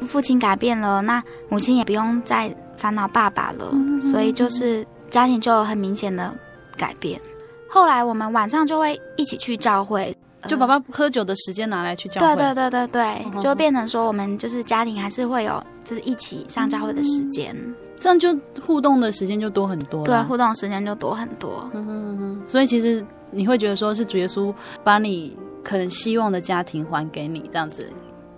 [0.07, 3.71] 父亲改变了，那母亲也不用再烦恼爸爸了，
[4.11, 6.35] 所以就是家庭就有很明显的
[6.77, 7.21] 改变。
[7.69, 12.35] 后来我们晚上就会一起去教会，就爸爸喝酒的时间拿来去教会。
[12.35, 17.57] 对对对对对，就变成说我们就是家庭还是会有就是一起上教会的时间，
[17.97, 20.05] 这样就互动的时间就多很多。
[20.05, 21.69] 对，互动的时间就多很多。
[21.73, 23.05] 嗯哼哼，所以其实。
[23.37, 27.91] 你会觉得说是主耶稣把你可能希望的家庭还给你这样子，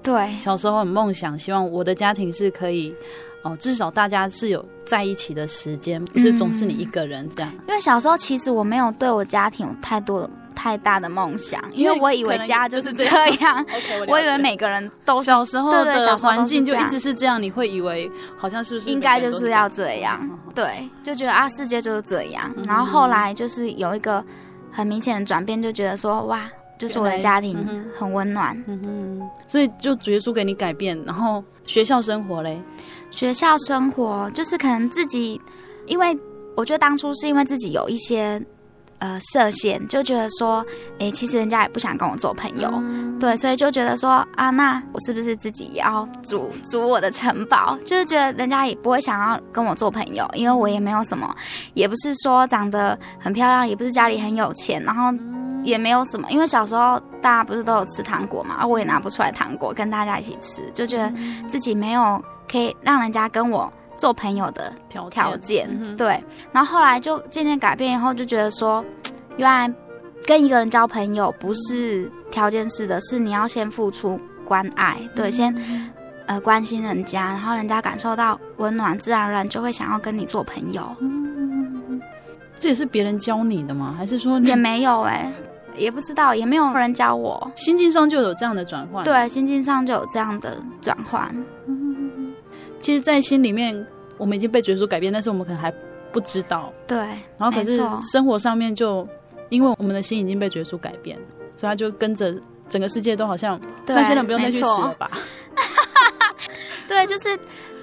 [0.06, 2.94] 对，小时候很梦想，希望我的家庭是可以，
[3.42, 7.52] 哦，至少大家是有在一起的时间，不是总是你一个人这样。
[7.66, 13.04] 因为小时候其实我没有对我家庭有太多的太大的梦想，因为我以为家就是这
[13.42, 13.66] 样，
[14.06, 20.20] 我以为每个人都小时候的环境就一直是这样，你会以为好像是不是应该就是要这样，
[20.54, 24.24] 对，就觉得啊世界就是这样，然后后来就是有一个。
[24.72, 26.46] 很明显的转变，就觉得说哇，
[26.78, 27.56] 就是我的家庭
[27.98, 32.60] 很温暖，嗯哼，所以就主耶稣给你改变，然后学校生活嘞，
[33.10, 35.40] 学校生活就是可能自己，
[35.86, 36.18] 因为
[36.56, 38.42] 我觉得当初是因为自己有一些。
[38.98, 40.64] 呃，设限就觉得说，
[40.98, 47.78] 哎，其实人家也不想跟我做朋友，嗯、对，所以就觉得说，啊，那我是不是自己也要组组我的城堡？
[47.84, 51.36] 就是觉得人家也不会想要跟我做朋友，因为我也没有什么，
[51.74, 55.12] 也不是说长得很漂亮，也不是家里很有钱，然后
[55.66, 56.30] 也没有什么。
[56.30, 61.12] 因为小时候大家不是都有吃糖果嘛，我也拿不出来糖果跟大家一起吃，就觉得
[61.46, 63.70] 自己没有可以让人家跟我。
[63.98, 68.84] 做朋友的条件，条件、嗯，对，然后后来就渐渐改变以后，就觉得说，
[69.38, 69.72] 原来
[70.26, 75.92] 跟一个人交朋友不是条件式的，是你要先付出关爱，对，嗯、先
[76.26, 80.86] 呃关心人家，然后人家感受到温暖，自然而然就会想要跟你做朋友。
[81.00, 81.98] 嗯，
[82.54, 83.94] 这也是别人教你的吗？
[83.96, 85.32] 还是说也没有、欸？
[85.76, 87.50] 哎，也不知道，也没有人教我。
[87.54, 91.34] 心境上就有这样的转换，对，心境上就有这样的转换。
[92.80, 93.86] 其实，在心里面，
[94.16, 95.72] 我们已经被主耶稣改变，但是我们可能还
[96.12, 96.72] 不知道。
[96.86, 96.98] 对，
[97.36, 97.80] 然后可是
[98.12, 99.06] 生活上面就，
[99.48, 101.18] 因为我们的心已经被主耶稣改变，
[101.56, 102.34] 所以他就跟着
[102.68, 105.10] 整个世界都好像那些人不用再去死了吧？
[106.88, 107.38] 对，就是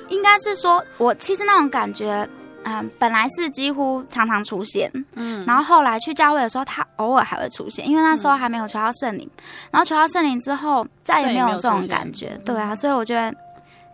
[0.07, 2.27] 应该是说，我其实那种感觉，
[2.65, 9.29] 嗯、呃，本来是几乎常常出现，嗯，然后后来去教会的时候，他偶尔还会出现，因为那时候还没有求到圣灵，
[9.71, 12.37] 然后求到圣灵之后，再也没有这种感觉。
[12.45, 13.33] 对啊，所以我觉得。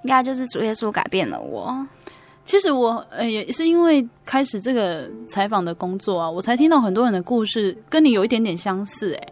[0.04, 1.78] 应该就是主耶稣改变了我。
[2.46, 9.28] 其实我呃也是因为开始这个采访的工作啊，我才听到很多人的故事，跟你有一点点相似哎。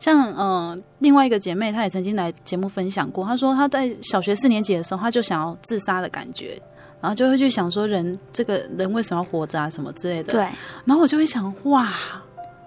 [0.00, 6.58] 像嗯、呃，另外一个姐妹，她也曾经来节目分享过，她说她在小学四年级的时候，她就想要自杀的感觉，
[7.00, 10.32] 然后就会去想说人这个人为什么要活着啊什么之类的。
[10.32, 10.40] 对。
[10.84, 11.88] 然后我就会想，哇，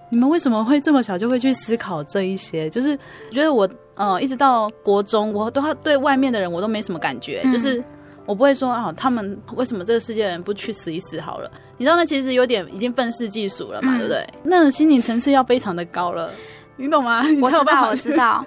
[0.08, 2.68] 你们为什么会这么小就会去思考这一些？
[2.70, 2.96] 就是
[3.30, 7.82] 觉得我呃一直到国中，我都对外面的人我都没什么感觉，嗯、就是
[8.26, 11.50] 我不会说啊，他们为什么这个世界的人不去死一死好了？
[11.76, 14.26] 你知道那其实有点已经愤世嫉俗了嘛，嗯、对不对？
[14.42, 16.30] 那种心理层次要非常的高了。
[16.76, 17.22] 你懂吗？
[17.42, 18.44] 我知道，我知道，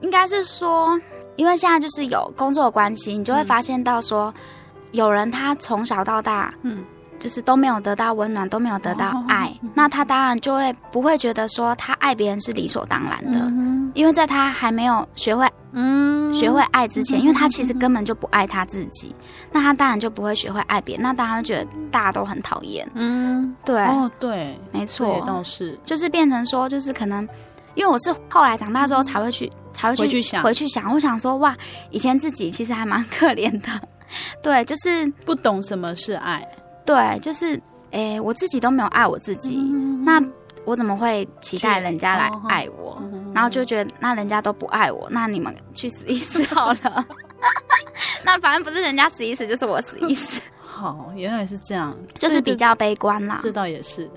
[0.00, 1.00] 应该是说，
[1.36, 4.42] 因为现在就是有工作的关系，你就会发现到说，嗯、
[4.92, 6.84] 有人他从小到大，嗯，
[7.18, 19.14] 就是都没有得到温暖，都没有得到爱，哦、那他当然就会不会觉得说他爱别人是理所当然的，嗯、因为在他还没有学会，嗯，学会爱之前，因为他其实根本就不爱他自己，
[19.52, 27.26] 那他当然就不会学会爱别人，那当然会觉得大家都很讨厌，嗯，对，哦，对，没错，倒是，就是变成说，就是可能。
[27.74, 30.90] 因为我是后来长大之后才会去，才会去回去想，回去想。
[30.94, 31.54] 我想说，哇，
[31.90, 33.68] 以前自己其实还蛮可怜的，
[34.42, 36.46] 对，就是不懂什么是爱，
[36.84, 40.20] 对，就是，诶，我自己都没有爱我自己，嗯、那
[40.64, 42.96] 我怎么会期待人家来爱我？
[43.00, 47.06] 嗯、然后就觉得，那人家都不爱我，那你们去死一死好了。
[48.24, 50.40] 那反正不是人家死一死，就是我死一死。
[50.58, 53.38] 好，原来是这样，就是比较悲观啦。
[53.42, 54.10] 这倒也是。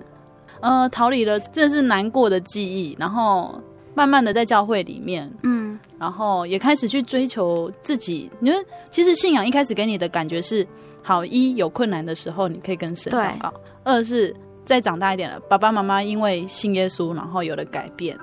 [0.62, 3.62] 呃，逃离了，这是难过的记忆，然后
[3.96, 8.30] 慢慢的在教会里面，嗯，然后也开始去追求自己。
[8.42, 10.68] 因为其实信仰一开始给你的感觉是，
[11.04, 13.50] 好，一有困难的时候你可以跟神祷告；
[13.84, 14.36] 二是
[14.66, 18.18] 再长大一点了，爸爸妈妈因为信耶稣，然后有了改变，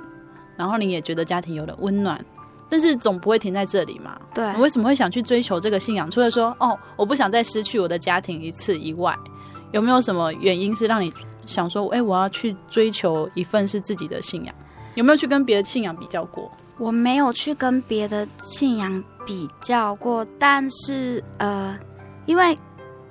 [0.57, 2.25] 然后你也觉得家庭有了温暖，
[2.69, 4.19] 但是总不会停在这里嘛。
[4.35, 6.11] 对，你为什么会想去追求这个信仰？
[6.11, 9.17] 除了说，哦，我不想再失去我的家庭一次以外，
[9.73, 11.13] 有没有什么原因是让你？
[11.47, 14.53] 想说，哎、欸，我要去追求一份是自己的信仰，
[14.97, 16.51] 有没有去跟别的信仰比较过？
[16.79, 21.77] 我没有去跟别的信仰比较过，但是呃，
[22.27, 22.57] 因为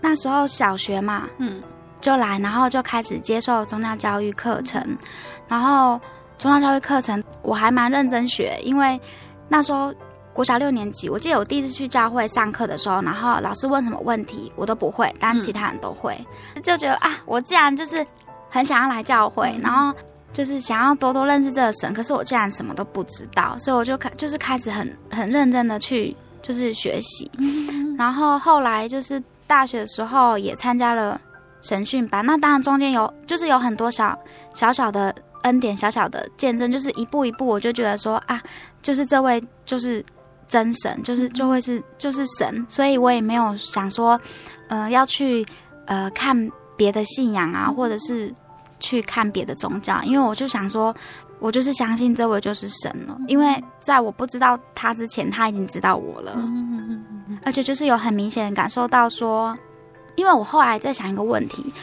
[0.02, 1.62] 那时候小学嘛，嗯，
[2.00, 4.82] 就来，然后就开始接受宗教教育课程，
[5.48, 6.00] 然后
[6.38, 9.00] 宗教教育课程我还蛮认真学，因为
[9.48, 9.94] 那时候
[10.34, 16.16] 国小六年级，我记得我第一次去教会上课的时候，然后老师问什么问题我都不会，但其他人都会，
[16.56, 18.06] 嗯、就觉得啊，我既然就是。
[18.48, 19.94] 很想要来教会，嗯、然后
[20.36, 21.94] 就是想要多多认识这个神。
[21.94, 27.32] 可是我竟然什么都不知道，所以我就开就是开始很很认真的去就是学习。
[27.38, 31.20] 嗯、然后后来就是大学的时候也参加了
[31.62, 32.26] 神训班。
[32.26, 34.18] 那当然中间有就是有很多小
[34.54, 38.44] 小小的恩典，小小的见证，就是一步一步我就觉得说啊，
[38.82, 40.04] 就是这位就是
[40.50, 42.66] 真神，就是就会是就是神。
[42.68, 44.20] 所以我也没有想说，
[44.68, 45.46] 呃，要去
[45.86, 48.34] 呃看别的信仰啊，或者是。
[48.86, 50.94] 去看别的宗教，因为我就想说，
[51.40, 53.18] 我就是相信这位就是神了。
[53.28, 56.38] 因为在我不知道他之前，他已经知道我了，
[57.44, 59.58] 而且就是有很明显的感受到说，
[60.16, 61.74] 因为我后来在想一个问题，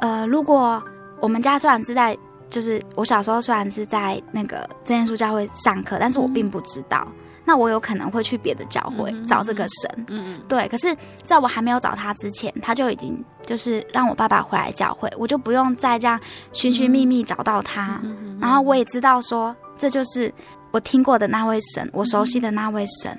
[0.00, 0.82] 呃，如果
[1.18, 2.14] 我们家虽然是在，
[2.46, 7.08] 就是我小时候虽然是在那个真耶稣教会上课，但是我并不知道。
[7.44, 10.68] 那我有可能会去别的教会找这个神，嗯嗯，对。
[10.68, 16.20] 可是在我还没有找他之前，他就已经就是让我爸爸回来教会，我就不用再这样
[16.52, 18.00] 寻寻觅觅找到他。
[18.40, 20.32] 然后我也知道说，这就是
[20.70, 23.18] 我听过的那位神，我熟悉的那位神。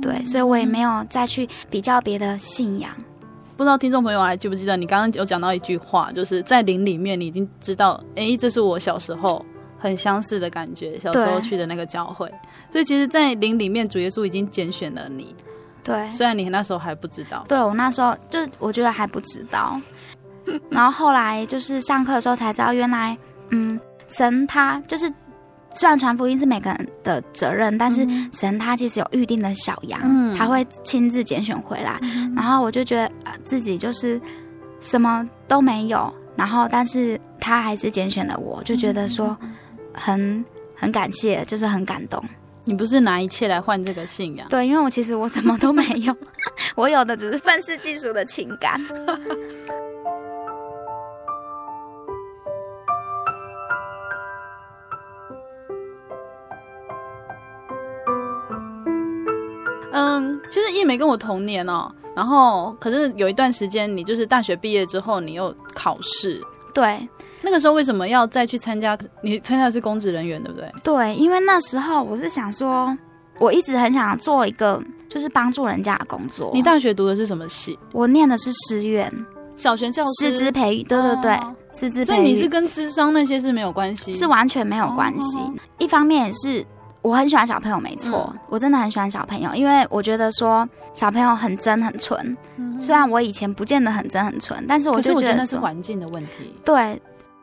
[0.00, 2.90] 对，所以我也没有再去比较别的信仰。
[3.56, 9.44] 不知道听众朋友还记不记得，你刚刚有讲到一句话，就是在灵里面，你已经知道，哎，这是我小时候。
[9.80, 12.30] 很相似的感觉，小时候去的那个教会，
[12.70, 15.34] 所以其实，在灵里面，主耶稣已经拣选了你。
[15.82, 17.42] 对，虽然你那时候还不知道。
[17.48, 19.80] 对，我那时候就我觉得还不知道，
[20.68, 23.16] 然后后来就是上课的时候才知道，原来，
[23.48, 25.10] 嗯，神他就是
[25.72, 31.98] 虽然传福音是每个人的责任，但是神他其实有预定的小羊，嗯、他会亲自拣选回来。
[32.02, 33.10] 嗯、然后我就觉得
[33.42, 34.20] 自己就是
[34.82, 39.34] 什么都没有，然后但是他还是拣选了我，就觉得说。
[40.00, 40.44] 很
[40.74, 42.24] 很感谢，就是很感动。
[42.64, 44.48] 你不是拿一切来换这个信仰？
[44.48, 46.16] 对，因为我其实我什么都没有，
[46.74, 48.80] 我有的只是愤世嫉俗的情感。
[59.92, 66.40] 嗯，其实叶梅跟我同年哦，然后可是有一段时间，你就是大学毕业之后，你又考试。
[66.72, 67.08] 对。
[67.42, 68.96] 那个时候为什么要再去参加？
[69.22, 70.72] 你参加的是公职人员，对不对？
[70.82, 72.96] 对，因为那时候我是想说，
[73.38, 76.50] 我一直很想做一个就是帮助人家的工作。
[76.52, 77.78] 你大学读的是什么系？
[77.92, 79.10] 我念的是师院
[79.56, 82.04] 小学教师，师资培育，对对对，哦师资培育。
[82.04, 85.38] 所以你是跟智商那些是没有关系，是完全没有关系。
[85.40, 86.64] 哦一方面也是
[87.02, 92.36] 我很喜欢小朋友，没错，嗯我真的很喜欢小朋友，因为我觉得说小朋友很真很纯。
[92.78, 96.54] 虽然我以前不见得很真很纯，但是我就觉得我觉得那是环境的问题。
[96.64, 97.00] 对，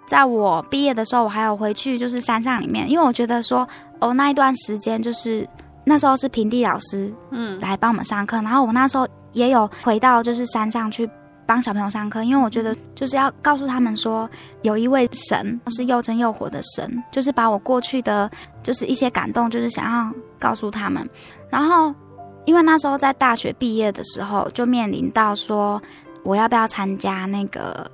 [0.07, 3.67] 在我毕业的时候，我还有回去就是山上里面，因为我觉得说
[3.99, 5.47] 哦那一段时间就是
[5.83, 11.07] 那时候是平地老师嗯，来帮我们上课，然后我那时候也有回到就是山上去
[11.45, 14.29] 帮小朋友上课，因为我觉得就是要告诉他们说
[14.63, 18.29] 有一位神是又真又活的神，就是把我过去的
[18.63, 21.07] 就是一些感动，就是想要告诉他们。
[21.49, 21.93] 然后
[22.45, 25.81] 因为那时候在大学毕业的时候，就面临到说
[26.23, 27.89] 我要不要参加那个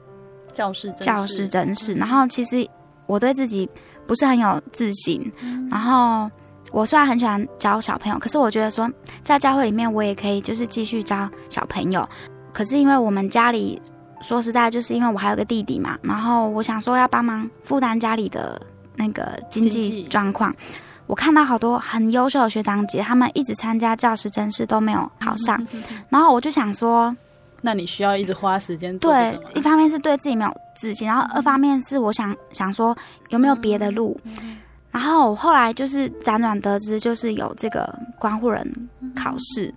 [0.54, 2.68] 教师真教师真是，然后其实
[3.06, 3.70] 我对自己
[4.08, 5.32] 不是很有自信，
[5.70, 6.30] 然后
[6.72, 8.90] 我虽然很喜欢教小朋友，可是我觉得说
[9.24, 12.08] 在教会里面我也可以就是继续教小朋友，
[12.54, 13.82] 可是因为我们家里
[14.22, 18.62] 说实在，就是因为我还有个弟弟嘛，然后我想说要帮忙负担家里的
[18.96, 20.54] 那个经济状况。
[21.06, 25.62] 我看到好多很优秀的学长姐，他们一直参加教师真试都没有考上，
[26.08, 27.14] 然后我就想说，
[27.66, 32.96] 那你需要一直花时间做对，一方面是对自己没有自信，然后二方面是我想想说
[33.30, 34.20] 有没有别的路。
[34.92, 39.74] 然后我后来就是辗转得知，就是有这个关护人考试，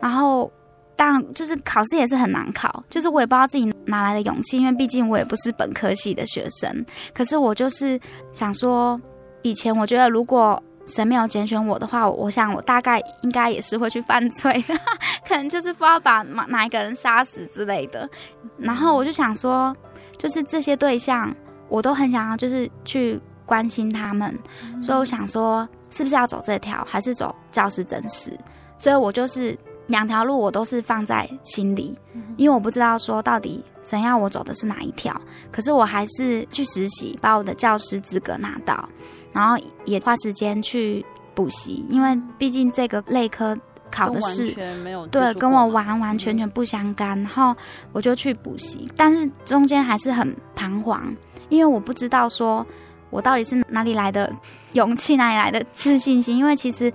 [0.00, 0.50] 然后
[0.96, 6.84] 当然就是考试也是很难考，就是我也不知道自己哪来的勇气，因为毕竟我也不是本科系的学生。
[7.14, 8.00] 可是我就是
[8.32, 9.00] 想说，
[9.42, 14.64] 以前我觉得如果神没有拣选我的话，我想我大概应该也是会去犯罪，
[15.26, 18.08] 可能就是不知道把哪哪一个人杀死之类的。
[18.56, 19.74] 然后我就想说，
[20.16, 21.34] 就是这些对象，
[21.68, 24.38] 我都很想要，就是去关心他们。
[24.80, 28.32] 所以我想说，是不是要走这条，还是走教师真实？
[28.78, 31.96] 所以我就是两条路，我都是放在心里，
[32.36, 35.14] 因为我不知道说到底神要我走的是哪一条。
[35.52, 38.88] 可是我还是去实习，把我的教师资格拿到。
[39.32, 43.56] 然后也花时间去补习，因为毕竟这个类科
[43.90, 47.20] 考的是完全没有对，跟我完完全全不相干。
[47.20, 47.54] 然后
[47.92, 51.14] 我就去补习，但是中间还是很彷徨，
[51.50, 52.66] 因为我不知道说
[53.10, 54.32] 我到底是哪里来的
[54.72, 56.36] 勇气，哪里来的自信心。
[56.38, 56.90] 因为其实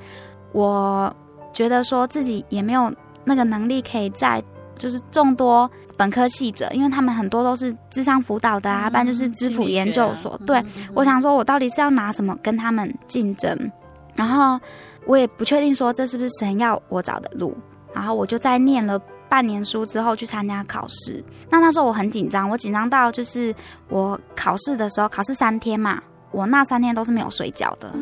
[0.51, 1.15] 我
[1.53, 2.91] 觉得说自己也没有
[3.23, 4.43] 那个能力可以在
[4.77, 10.39] 就是众多本科系者，因为他们很多都是智商辅导的啊，不然就是咨辅研究所。
[10.45, 13.71] 对，我想说，我到底是要拿什么跟他们竞争？
[14.15, 14.59] 然后
[15.05, 17.55] 我也不确定说这是不是神要我找的路。
[17.93, 18.97] 然后我就在念了
[19.27, 21.23] 半年书之后去参加考试。
[21.49, 23.53] 那那时候我很紧张，我紧张到就是
[23.89, 27.93] 我考试的时候，考试三天嘛，我那三天都是没有睡觉的，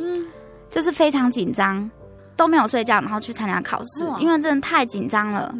[0.69, 1.89] 就是非常紧张，
[2.39, 5.53] 都没有睡觉，然后去参加考试，因为真的太紧张了。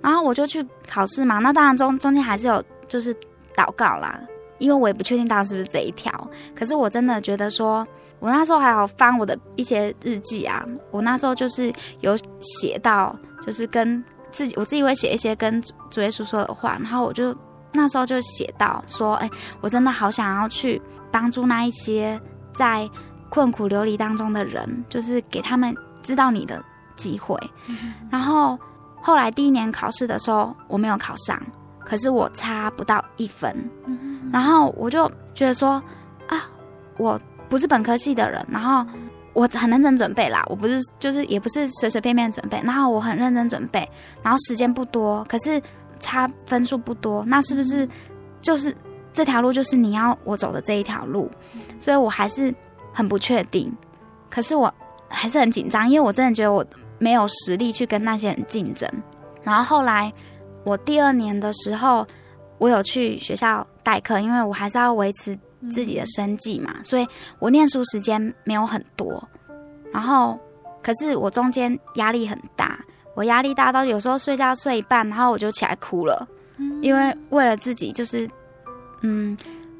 [0.00, 3.12] 然后我就去考试嘛，那当然中中间还是有就是
[3.56, 4.16] 祷告啦，
[4.58, 6.12] 因为我也不确定到底是不是这一条。
[6.54, 7.84] 可是我真的觉得说，
[8.20, 15.60] 我那时候还有翻我的一些日记啊，我那时候就是有写到，就是跟自己我自己会写一些跟
[15.90, 17.36] 主耶稣说的话，然后我就
[17.72, 19.28] 那时候就写到说，哎，
[19.60, 22.20] 我真的好想要去帮助那一些
[22.54, 22.88] 在
[23.30, 25.74] 困苦流离当中的人，就是给他们
[26.04, 27.36] 知道你的机会，
[28.08, 28.56] 然后。
[29.06, 31.38] 后来第一年考试的时候，我没有考上，
[31.80, 33.54] 可是我差不到一分，
[34.32, 35.72] 然后我就觉得说
[36.26, 36.48] 啊，
[36.96, 38.82] 我不是本科系的人，然后
[39.34, 43.86] 我很认真准备啦，我不是就是也不是随随便便准备，然后我很认真准备，
[44.22, 45.60] 然后时间不多，可是
[46.00, 47.86] 差分数不多，那是不是
[48.40, 48.74] 就是
[49.12, 51.30] 这条路就是你要我走的这一条路？
[51.78, 52.54] 所以我还是
[52.90, 53.70] 很不确定，
[54.30, 54.72] 可是我
[55.14, 56.64] 还是很紧张，因为我真的觉得我。
[56.96, 58.88] 没有实力去跟那些人竞争，
[59.42, 60.10] 然后后来
[60.62, 62.06] 我第二年的时候，
[62.56, 65.36] 我有去学校代课，因为我还是要维持
[65.72, 67.06] 自己的生计嘛，所以
[67.40, 69.22] 我念书时间没有很多。
[69.92, 70.38] 然后，
[70.82, 72.78] 可是我中间压力很大，
[73.14, 76.26] 我压力大到有时候睡觉睡一半，然后我就起来哭了，
[76.80, 78.30] 因为为了自己就是，
[79.02, 79.36] 嗯，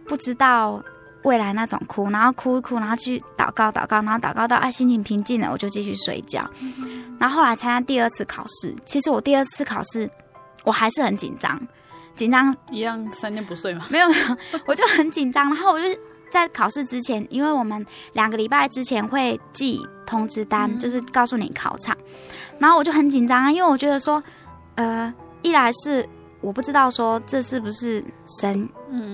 [0.07, 0.82] 不知道。
[1.25, 6.49] 未来那种哭，然后哭一哭，然后去祷告祷告，然后祷告到哎心情平静了，我就继续睡觉。
[7.18, 10.09] 然后后来参加第二次考试，其实我第二次考试
[10.64, 11.61] 我还是很紧张，
[12.14, 13.87] 紧张一样三天不睡吗？
[13.91, 15.49] 没 有没有， 我就很紧张。
[15.49, 15.89] 然后我就
[16.31, 21.97] 在考试之前，因为我们两个礼拜之前会寄通知单，嗯、就是告诉你考场。
[22.59, 24.22] 然后我就很紧张啊，因为我觉得说，
[24.75, 25.12] 呃，
[25.43, 26.07] 一来是。
[26.45, 28.05] 我不知道说这是不是
[28.40, 28.68] 神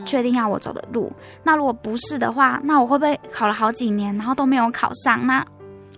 [0.05, 1.11] 确定要我走的路。
[1.17, 5.25] 嗯、那如果不是的话，那我会不会考了好几年，然后都没有考上？
[5.27, 5.45] 那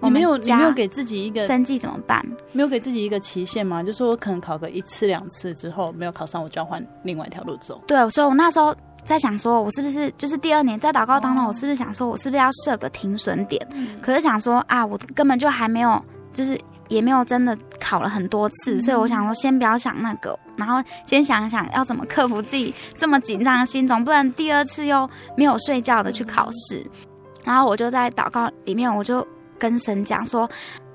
[0.01, 2.25] 你没有，你没有给自己一个生计怎么办？
[2.53, 3.83] 没有给自己一个期限吗？
[3.83, 7.81] 就是我可能考个一次两次之后没有考上，我就要换另外一条路走。
[7.87, 8.75] 对，所以我那时候
[9.05, 13.65] 在想说，我是不是就是第二年在祷告当中，我是不是想说我是不是要设个停损点？
[14.01, 16.03] 可是想说啊，我根本就还没有，
[16.33, 16.59] 就是
[16.93, 26.87] 也没有真的考了很多次，所以我想说先不要想那个，然后先想想要怎么克服自己这么紧张的心，总不能第二次又没有睡觉的去考试。
[27.45, 29.27] 然后我就在祷告里面，我就
[29.59, 30.49] 跟神讲说：“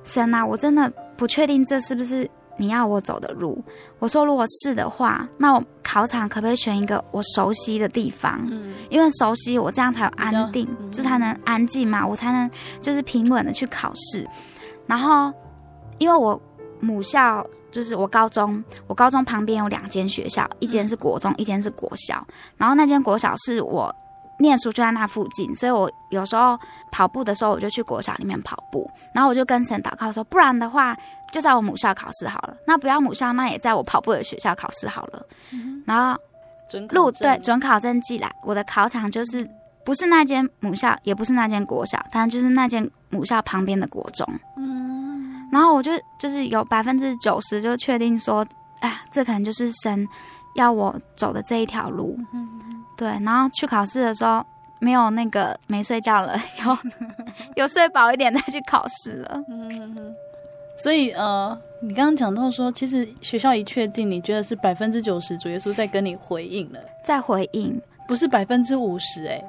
[0.05, 3.61] 神啊，我真的不确定这是不是你要我走的路。
[3.99, 8.39] 我说如果是的话，那我考场可不可以选一个我熟悉的地方？
[8.49, 14.25] 嗯，因为熟悉我这样才有安定就才能安静嘛，我才能就是平稳的去考试。
[14.85, 15.33] 然后
[15.97, 16.39] 因为我
[16.79, 22.25] 母校就是我高中，我高中旁边有两间学校，一间是国中，一间是国小。
[22.57, 23.93] 然后那间国小是我。”
[24.39, 26.55] 念书就在那附近，所以我有时候
[26.91, 28.87] 跑步的时候，我就去国小里面跑步。
[29.11, 30.95] 然后我就跟神祷告说，不然的话，
[31.31, 32.55] 就在我母校考试好了。
[32.67, 35.25] 那不要母校，那也在我跑步的学校考试好了。
[35.51, 36.15] 嗯、然后
[36.69, 39.43] 准路对准考证寄来，我的考场就是
[39.83, 44.23] 不是那间母校，也不是那间国小，但就是那间母校旁边的国中。
[44.55, 44.86] 嗯，
[45.51, 48.45] 然后我就就是有百分之九十就确定说，
[48.79, 50.07] 哎，这可能就是神
[50.55, 52.17] 要我走的这一条路。
[52.33, 52.49] 嗯。
[52.97, 54.43] 对，然后去考试的时候
[54.79, 56.35] 没有那个没睡觉了，
[56.65, 56.77] 有
[57.63, 59.39] 有睡饱一点再去考试了。
[59.47, 60.15] 嗯，
[60.79, 69.39] 所以呃，你刚刚讲到说，其实学校一确定，你觉得是百分之九十主耶稣在跟你回应了，在回应，不是百分之五十哎，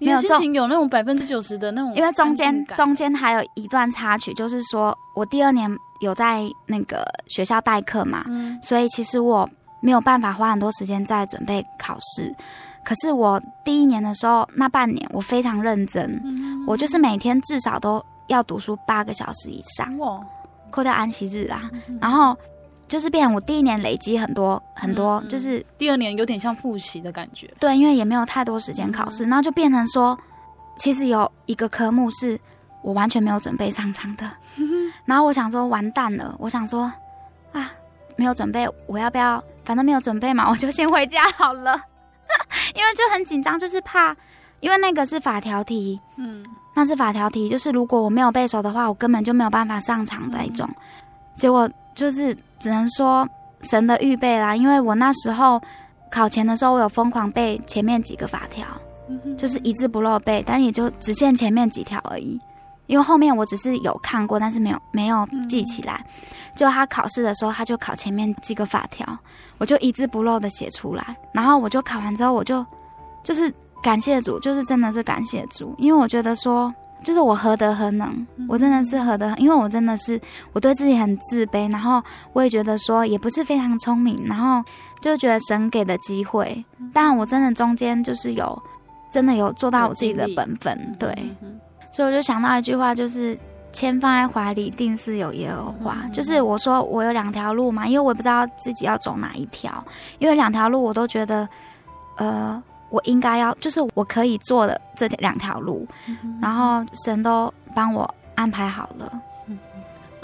[0.00, 5.70] 没有心情有那种百分之九十的那种，因为中间中间还有一段插曲，就是说我第二年
[6.00, 9.48] 有在那个学校代课嘛，嗯，所以其实我
[9.80, 12.34] 没有办法花很多时间在准备考试。
[12.82, 20.20] 可是我第一年的时候，那半年我非常认真，嗯、我就是每天至少都要读书八个小时以上，哇。
[20.70, 21.68] 扣掉安息日啊。
[21.88, 22.36] 嗯、然后
[22.90, 27.48] 就是变成我第一年累积很多很多，就是、嗯、第二年有点像复习的感觉。
[27.60, 30.18] 对，因为也没有太多时间考试，然后就变成说，
[30.76, 32.36] 其实有一个科目是
[32.82, 34.28] 我完全没有准备上场的。
[34.56, 36.92] 嗯、 然后我想说完蛋了，我想说
[37.52, 37.70] 啊，
[38.16, 39.40] 没有准备，我要不要？
[39.64, 41.80] 反正没有准备嘛，我就先回家好了。
[42.74, 44.16] 因为就很紧张，就是怕，
[44.58, 50.68] 因为那个是法条题，嗯，那是法条题，就是如果我没有背熟的话，我根本就没有办法上场的一种。
[50.68, 50.82] 嗯、
[51.36, 53.28] 结果就是只能说
[53.62, 55.60] 神的预备啦，因为我那时候
[56.10, 58.66] 考前的时候，我有疯狂背前面几个法条，
[59.36, 62.38] 就是一字不漏背，但也就只限前面几条而已。
[62.86, 66.04] 因为后面我只是有看过，但是没有没有记起来。
[66.04, 66.12] 嗯、
[66.56, 69.06] 就他考试的时候，他就考前面几个法条，
[69.58, 71.16] 我就一字不漏的写出来。
[71.32, 72.66] 然后我就考完之后，我就
[73.22, 80.20] 就是感谢主，就是真的是感谢主，因为我觉得说，就是我何德何能，我真的是何德，因为我真的是
[80.52, 84.62] 我对自己很自卑，然后我也觉得说也不是非常聪明，然后
[85.00, 88.62] 就觉得神给的机会，当然我真的中间就是有
[89.10, 91.14] 真的有做到我自己的本分，对。
[91.92, 93.36] 所以我就想到一句话，就是
[93.72, 95.96] 签放在怀里，定是有耶和华。
[96.04, 99.84] 嗯、就是我说我有两条路嘛，因为我也不知道自己要走哪一条，
[100.20, 101.48] 因为两条路我都觉得，
[102.16, 109.22] 呃，我应该要，就是我可以做的这两条路，嗯、然后神都帮我安排好了。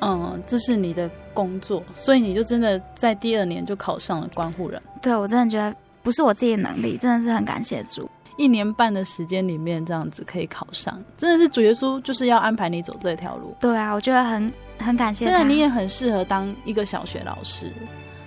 [0.02, 4.80] 嗯，这是你的工作，所以你就真的在第二年就考上了关护人。
[5.00, 8.08] 对，我真的觉得不是我自己的能力，真的是很感谢主。
[8.36, 13.56] 一年半的时间里面，这样子可以考上，真的是主耶稣就是要安排你走这条路。
[13.58, 15.24] 对啊，我觉得很很感谢。
[15.24, 17.72] 虽然你也很适合当一个小学老师，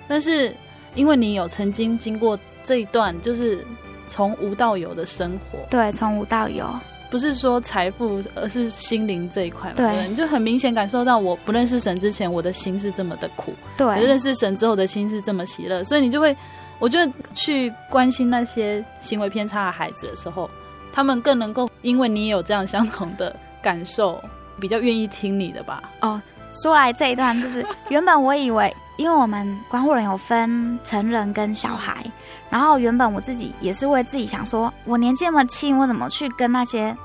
[0.08, 0.56] 但是
[0.96, 3.64] 因为你有曾经经过这一段，就是
[4.10, 5.60] 从无到有的生活。
[5.70, 6.68] 对，从无到有，
[7.10, 9.76] 不是说财富，而是心灵这一块嘛。
[9.78, 13.54] 对，对，你就很明显感受到，我不认识神之前，我的心是这么的苦。
[13.78, 16.36] 对，认识神之后的心是这么喜乐，所以你就会。
[16.82, 20.50] 我觉得去关心那些行为偏差的孩子的时候，
[20.94, 24.18] 他们更能够因为你也有这样相同的感受，
[24.62, 25.84] 比较愿意听你的吧。
[26.00, 26.22] 哦，
[26.52, 32.04] 说来这一段就是， 原本我以为，因为我们关护人有分成人跟小孩，
[32.50, 36.96] 然后原本我自己也是为自己想说，我年纪那么轻，我怎么去跟那些。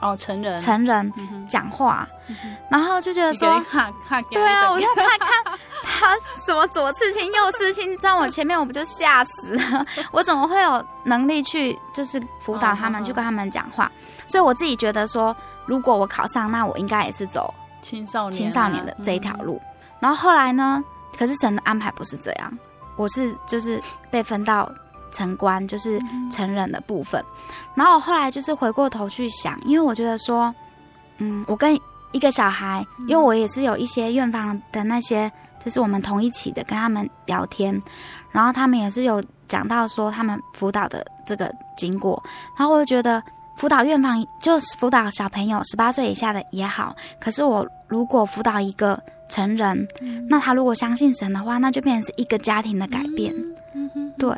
[0.00, 1.12] 哦，成人成人
[1.48, 2.04] 讲话，
[2.68, 3.62] 然后就觉得说，
[4.30, 5.28] 对啊，我就看看
[5.84, 9.86] 他什么左刺青右刺青在我前面，我不就吓死了？
[10.10, 13.88] 我怎么会有能力去就是辅导他们，哦、去跟他们讲话？
[14.26, 15.36] 所以我自己觉得说，
[15.66, 19.60] 如果我考上，那我应该也是走青少年、啊、青少年的这一条路。
[19.62, 20.82] 嗯、然后后来呢？
[21.18, 22.58] 可是神的安排不是这样，
[22.96, 23.78] 我是就是
[24.10, 24.72] 被分到。
[25.14, 27.22] 成观就是成人的部分，
[27.74, 30.54] 然后我后来就是回过头去想，因为我觉得说，
[31.18, 31.78] 嗯，我跟
[32.12, 35.30] 一个小孩，因为我也是有一些院方的那些，
[35.62, 37.78] 就是我们同一起的，跟他们聊天，
[38.30, 42.22] 然后他们也是有讲到说他们辅导的这个经过，
[42.56, 43.22] 然后我就觉得
[43.62, 49.86] 辅导院方就是辅导小朋友十八岁以下的也好，可是我如果辅导一个成人，
[50.28, 53.32] 那他如果相信神的话，那就变成是一个家庭的改变，
[54.18, 54.28] 对，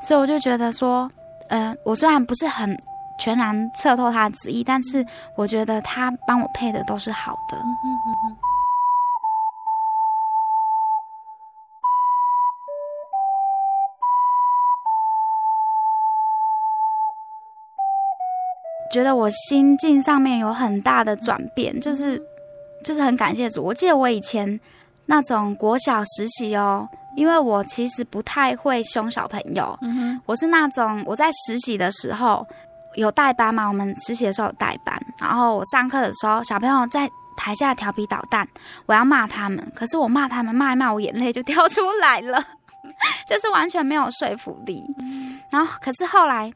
[0.00, 1.06] 所以我就觉得说，
[1.50, 2.74] 呃，我虽然不是很。
[3.16, 5.06] 全然测透他的旨意，但是
[5.36, 7.56] 我觉得他帮我配的都是好的。
[18.94, 22.20] 觉得我心境上面有很大的转变，就是
[22.84, 23.60] 就是很感谢主。
[23.60, 24.60] 我记得我以前
[25.06, 32.46] 那种国小实习哦，因为我其实不太会凶小朋友，嗯我是那种我在实习的时候。
[32.96, 33.66] 有代班嘛？
[33.66, 38.46] 我们实习的时候有代班，然后我上课的时候，小朋友在台下调皮捣蛋，
[38.86, 42.40] 我要骂他们，可是我骂他们骂一骂，我眼泪就掉出来了，
[43.26, 44.84] 就是完全没有说服力。
[45.50, 46.52] 然后，可是后来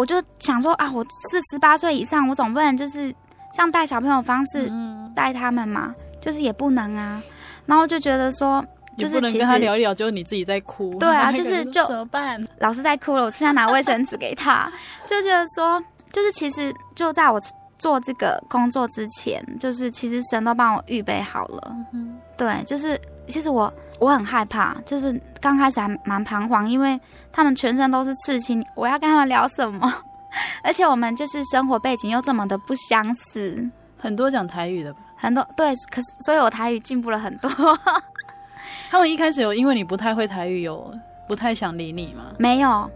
[0.00, 3.14] 我就想说啊，我是十八岁以上，我总不能就是
[3.52, 4.70] 像带小朋友方式
[5.14, 7.22] 带他们嘛，就是也不能啊。
[7.66, 8.64] 然后就觉得说。
[8.96, 10.94] 就是其实跟他聊一聊，就是你自己在哭。
[10.98, 12.44] 对啊，就是就怎么办？
[12.58, 14.70] 老师在哭了，我现在拿卫生纸给他，
[15.06, 15.82] 就觉得说，
[16.12, 17.40] 就是其实就在我
[17.78, 21.74] 做这个工作之前，就是其实神都帮我预备好了。
[21.94, 26.98] 嗯，对，就是其实我我很害怕，就是刚开始还蛮彷徨，因为
[27.32, 29.92] 他们全身都是刺青，我要跟他们聊什么？
[30.62, 33.68] 而且我们就是生活背景又这么的不相似，
[33.98, 35.00] 很多讲台语的吧？
[35.16, 37.50] 很多对，可是所以我台语进步了很多。
[38.90, 40.92] 他们一开始有因为你不太会台语，有
[41.28, 42.26] 不太想理你吗？
[42.38, 42.90] 没有，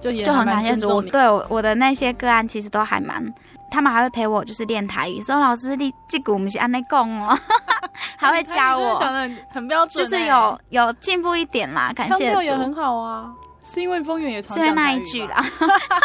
[0.00, 1.02] 就也就很感谢主。
[1.02, 3.22] 对，我的那些个案其实都还蛮，
[3.70, 7.38] 他们还会陪我就是练台语，说老师你这个我们是按那讲哦，
[8.16, 11.92] 还会教我，讲的很标准，就是有有进步一点啦。
[11.94, 13.30] 感谢主也很好啊，
[13.62, 15.44] 是因为风远也常讲因为那一句啦，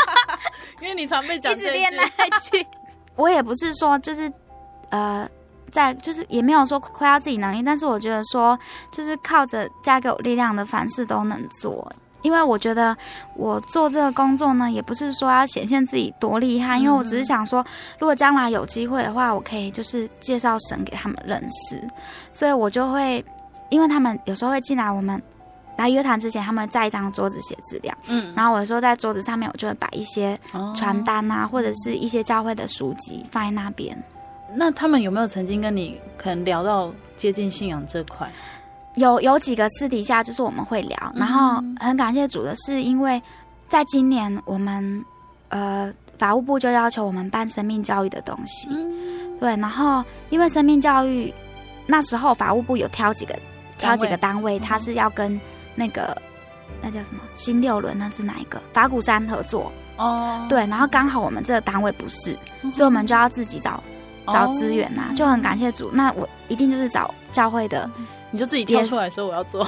[0.81, 2.65] 因为你常被讲 一直练那一句，
[3.15, 4.31] 我也不是说就是
[4.89, 5.27] 呃。
[5.71, 8.59] 在就是也没有说夸耀自己能力，但是我觉得说
[8.91, 11.89] 就是靠着加给我力量的，凡事都能做。
[12.21, 12.95] 因为我觉得
[13.35, 17.65] 我做这个工作呢，也不是说要显现自己多厉害，因为我只是想说，
[17.99, 21.81] 如果将来有机会的话，我可以就是介绍神给他们认识。
[22.33, 23.23] 所以我就会，
[23.69, 25.21] 因为他们有时候会进来，我们
[25.77, 30.37] 来约谈之前，他们在一张桌子写资料，嗯，然后我有时候在桌子上面，我就会把一些
[30.75, 33.97] 传单啊，或者是一些教会的书籍放在那边。
[34.53, 38.29] 那他们有没有曾经跟你可能聊到接近信仰这块？
[38.95, 43.21] 有有几个私底下就是我们会聊，然后很感谢主的是，因为
[43.67, 45.03] 在今年我们
[45.49, 48.69] 呃法务部就要求我们办生命教育的东西，
[49.39, 51.33] 对，然后因为生命教育
[51.87, 53.33] 那时候法务部有挑几个
[53.77, 55.39] 挑几个单位，他是要跟
[55.75, 56.15] 那个
[56.81, 58.61] 那叫什么新六轮，那是哪一个？
[58.73, 59.71] 法鼓山合作。
[59.97, 62.37] 哦，对，然后刚好我们这个单位不是，
[62.73, 63.81] 所以我们就要自己找。
[64.27, 65.89] 找资源呐、啊，就很感谢主。
[65.91, 67.89] 那我一定就是找教会的，
[68.31, 69.67] 你就自己挑出来说我要做，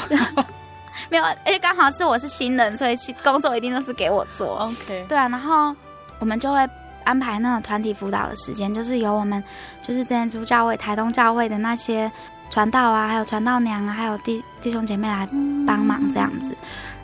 [1.09, 4.57] 没有，而且刚好是我是新人，所以工作一定都是给我做。
[4.59, 5.75] OK，对啊，然后
[6.19, 6.67] 我们就会
[7.03, 9.43] 安排那种团体辅导的时间，就是由我们
[9.81, 12.11] 就是真耶稣教会台东教会的那些
[12.49, 15.27] 传道啊，还有传道娘啊，还有弟弟兄姐妹来
[15.67, 16.55] 帮忙这样子。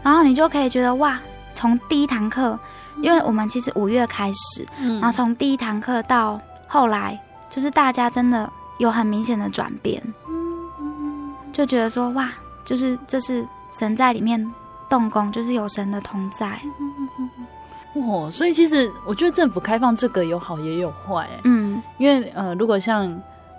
[0.01, 1.19] 然后你就可以觉得哇，
[1.53, 2.57] 从第一堂课，
[3.01, 4.65] 因为我们其实五月开始，
[4.99, 7.19] 然后从第一堂课到后来。
[7.51, 8.47] 就是大家真的
[8.77, 9.99] 有很明显的转变，
[11.59, 12.31] 就觉得说哇，
[12.63, 14.39] 就是这是神在里面
[14.89, 16.57] 动工，就是有神的同在。
[17.95, 23.05] 哇，所以其实我觉得政府开放这个有好也有坏，嗯，因为呃，如果像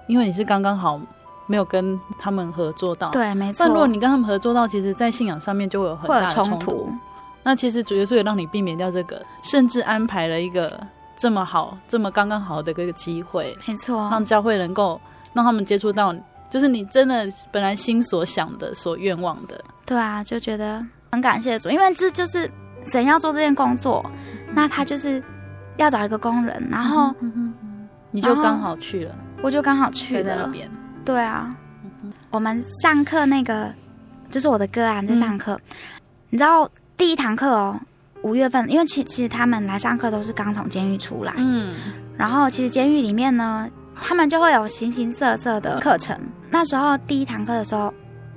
[0.07, 0.99] 因为你是刚刚好
[1.45, 3.67] 没有跟他们合作到，对，没错。
[3.67, 6.91] 但如果你跟他们合作到，其实，在信仰上面就会有很大的冲突。
[7.43, 10.81] 那其实主耶稣也让你避免掉这个，甚至安排了一个。
[11.19, 14.99] 这么好，这么刚刚好的一个机会，没错，让教会能够
[15.35, 16.15] 让他们接触到，
[16.51, 19.63] 就是你真的本来心所想的、所愿望的。
[19.87, 22.51] 对啊，就觉得很感谢主，因为这就是
[22.85, 24.05] 神要做这件工作，
[24.53, 25.23] 那他就是
[25.77, 27.15] 要找一个工人，然后
[28.11, 30.43] 你就刚好去了，我就刚好去了。
[30.45, 30.71] 那边
[31.05, 31.55] 对啊，
[32.31, 33.73] 我们上课那个
[34.31, 35.59] 就是我的个案在上课，
[36.29, 37.81] 你知道第一堂课哦。
[38.23, 41.75] 五月份，因为其其实他们来上课都是刚从监狱出来，嗯，
[42.19, 43.67] 然后其实监狱里面呢，
[44.01, 46.19] 他们就会有形形色色的课程。
[46.51, 47.93] 那时候第一堂课的时候，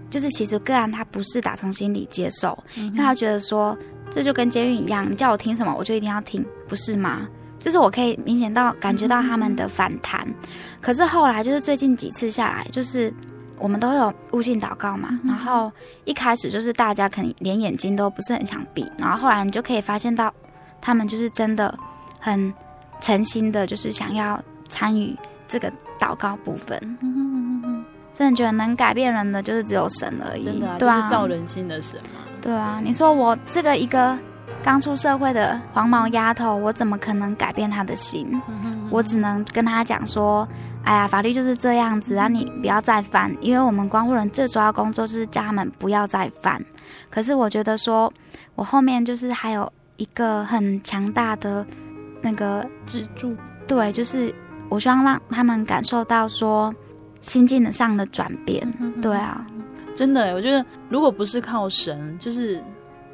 [0.10, 3.76] 就是其实个案他不是打从心里接受，嗯、因为他觉得说
[4.12, 7.28] 这就跟监狱一样，你叫我听什么我就一定要听，不是吗？
[7.58, 10.28] 就是我可以明显到感觉到他们的反弹。
[10.82, 13.12] 可是后来就是最近几次下来，就是
[13.58, 15.72] 我们都有悟性祷告嘛，然后
[16.04, 20.32] 一开始就是大家可能连眼睛都不是很想闭，然后后来你就可以发现到
[20.82, 21.74] 他们就是真的
[22.20, 22.54] 很
[23.00, 25.16] 诚心的，就是想要参与
[25.48, 26.98] 这个祷告部分。
[28.14, 32.22] 真的觉得能改变人的就是只有神而已，真的、啊，对啊，就是造人心的神嘛。
[32.40, 34.16] 对啊，你说我这个一个
[34.64, 38.28] 刚出社会的黄毛丫头，我怎么可能改变他的心？
[38.48, 40.48] 嗯哼嗯哼，我只能跟他讲说，
[40.84, 43.36] 哎呀，法律就是这样子啊，你不要再犯。
[43.42, 46.64] 因为我们关护人最主要工作就是叫他们不要再犯。
[47.10, 48.14] 可是我觉得说，
[48.54, 51.66] 我后面就是还有一个很强大的
[52.22, 53.36] 那个支柱，
[53.66, 54.34] 对，就是
[54.74, 56.74] 我希望让他们感受到说。
[57.26, 58.70] 心境上的转变，
[59.02, 59.48] 对啊，
[59.96, 62.62] 真的，我觉得如果不是靠神，就是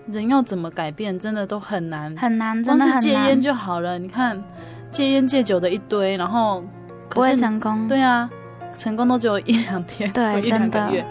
[0.08, 3.00] 人要怎么改变，真的都很难，很难，真的很难。
[3.00, 4.44] 光是戒烟就好了，你看
[4.90, 6.64] 戒烟戒酒的一堆，然后
[7.08, 8.28] 不会成功，对啊，
[8.76, 11.06] 成功都只有一两天，对，一两个月，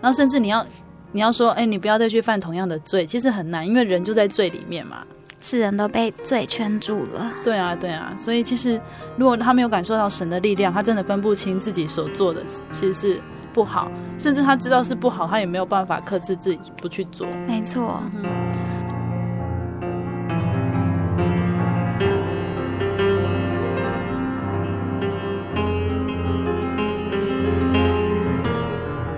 [0.00, 0.64] 然后甚至你要
[1.10, 4.98] 你要说，哎，你不要再去犯同样的罪，其实很难，因为人就在罪里面嘛。
[5.40, 7.30] 世人都被罪圈住了。
[7.44, 8.80] 对啊，对啊，所以其实
[9.16, 13.22] 如果他没有感受到神的力量，他真的分不清自己所做的其实是
[13.52, 17.26] 不好，甚至他知道是不好，他也没有办法克制自己不去做。
[17.46, 18.02] 没错。
[18.16, 18.24] 嗯。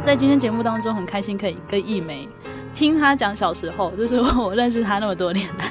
[0.03, 2.29] 在今天节目当中，很开心可以跟一枚
[2.75, 5.71] 听他讲小时候，就是我认识他那么多年来。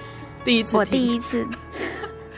[0.49, 1.47] 第一次，我第一次，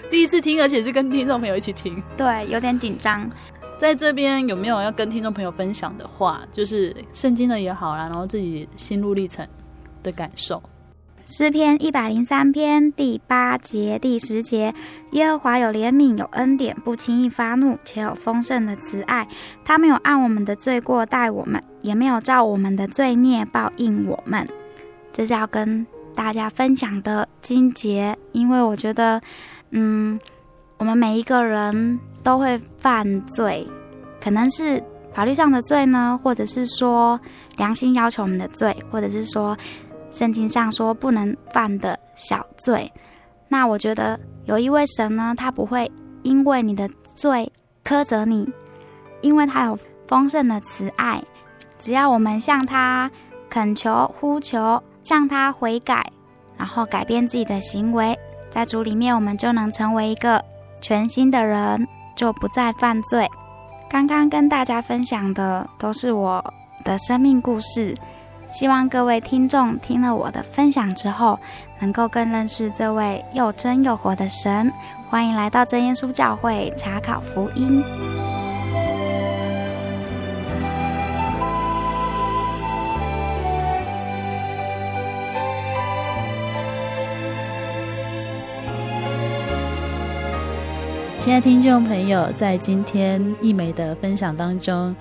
[0.10, 3.26] 第一次听，而且是跟听众朋友一起听，对，有点紧张。
[3.80, 6.42] 在这边有没有要跟听众朋友分享的话？
[6.52, 9.48] 就是圣经的也好啦，然后自己心路历程
[10.04, 10.62] 的感受。
[11.24, 14.74] 诗篇一百零三篇第八节、第十节：
[15.12, 19.26] 耶和华有怜悯，有恩典，不轻易发怒，且有丰盛的慈爱。
[19.64, 24.46] 他没有按我们的罪过待我们，也没有照我们的罪孽报应我们。
[25.14, 25.88] 这是要跟。
[26.16, 29.22] 大家分享的金节，因为我觉得，
[29.72, 30.20] 嗯，
[30.78, 33.68] 我们每一个人都会犯罪，
[34.22, 34.82] 可能是
[35.14, 37.20] 法律上的罪呢，或者是说
[37.58, 39.58] 良心要求我们的罪，或者是说
[40.12, 42.92] 圣经上说不能犯的小罪。
[43.48, 45.92] 那我觉得有一位神呢，他不会
[46.24, 47.52] 因为你的罪
[47.84, 48.50] 苛责你，
[49.22, 51.24] 因为他有丰盛的慈爱，
[51.80, 53.10] 只要我们向他
[53.50, 54.82] 恳求呼求。
[55.04, 56.06] 向他悔改，
[56.58, 58.18] 然后改变自己的行为，
[58.50, 60.44] 在主里面，我们就能成为一个
[60.82, 63.30] 全新的人，就不再犯罪。
[63.90, 67.94] 刚刚跟大家分享的都是我的生命故事，
[68.50, 71.38] 希望各位听众听了我的分享之后，
[71.80, 74.72] 能够更认识这位又真又活的神。
[75.10, 77.84] 欢迎来到真耶稣教会查考福音。
[91.22, 94.94] 亲爱的听众朋友，在今天一枚的分享当中，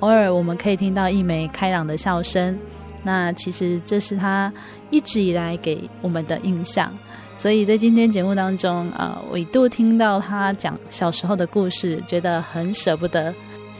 [0.00, 2.58] 偶尔我们可以听到一枚开朗的笑声。
[3.02, 4.52] 那其实这是他
[4.90, 6.92] 一直以来给我们的印象。
[7.38, 13.34] 所以在今天节目当中，呃，我一度听到他讲小时候的故事，觉得很舍不得。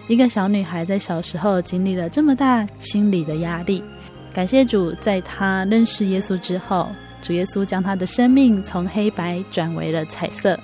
[0.09, 3.85] 一个小女孩在小时候经历了这么大心理的压力。
[4.33, 6.89] 感谢主，在她认识耶稣之后，
[7.21, 10.59] 主耶稣将她的生命从黑白转为了彩色。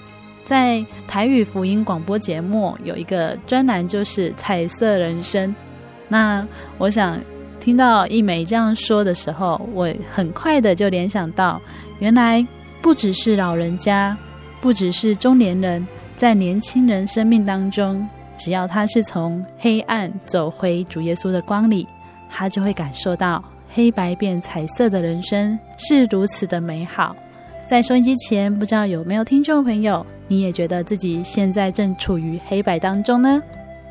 [0.49, 5.55] 在台语福音广播节目有一个专栏，就是彩色人生。
[6.09, 6.43] 那
[6.79, 7.21] 我想
[7.61, 11.61] 听到一枚这样说的时候，我很快的就联想到，
[11.99, 12.43] 原来
[12.81, 14.17] 不只是老人家，
[14.59, 15.87] 不只是中年人，
[16.17, 21.87] 在年轻人生命当中，只要他是从黑暗走回主耶稣的光里，
[22.31, 27.15] 他就会感受到黑白变彩色的人生是如此的美好。
[27.69, 33.43] 在收音机前，不知道有没有听众朋友，你也觉得自己现在正处于黑白当中呢？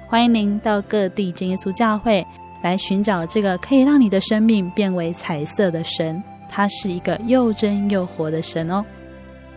[0.07, 2.25] 欢迎您到各地真耶稣教会
[2.63, 8.83] 来寻找这个可以让你的生命变为彩色的神，他是一个又真又活的神哦。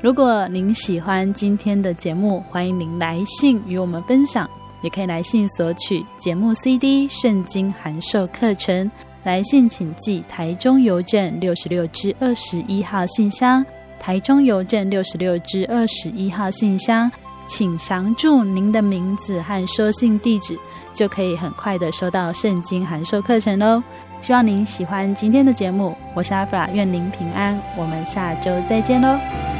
[0.02, 4.46] 如果您喜欢今天的节目，欢迎您来信与我们分享，
[4.82, 8.90] 也可以来信索取节目 CD、圣经函授课程。
[9.22, 13.64] 来信请寄台中邮政六十六支二十一号信箱。
[14.00, 17.08] 台中邮政六十六至二十一号信箱，
[17.46, 20.58] 请详注您的名字和收信地址，
[20.94, 23.82] 就可以很快的收到圣经函授课程喽。
[24.22, 29.59] 希望您喜欢今天的节目，我是阿弗拉，愿您平安，我们下周再见喽。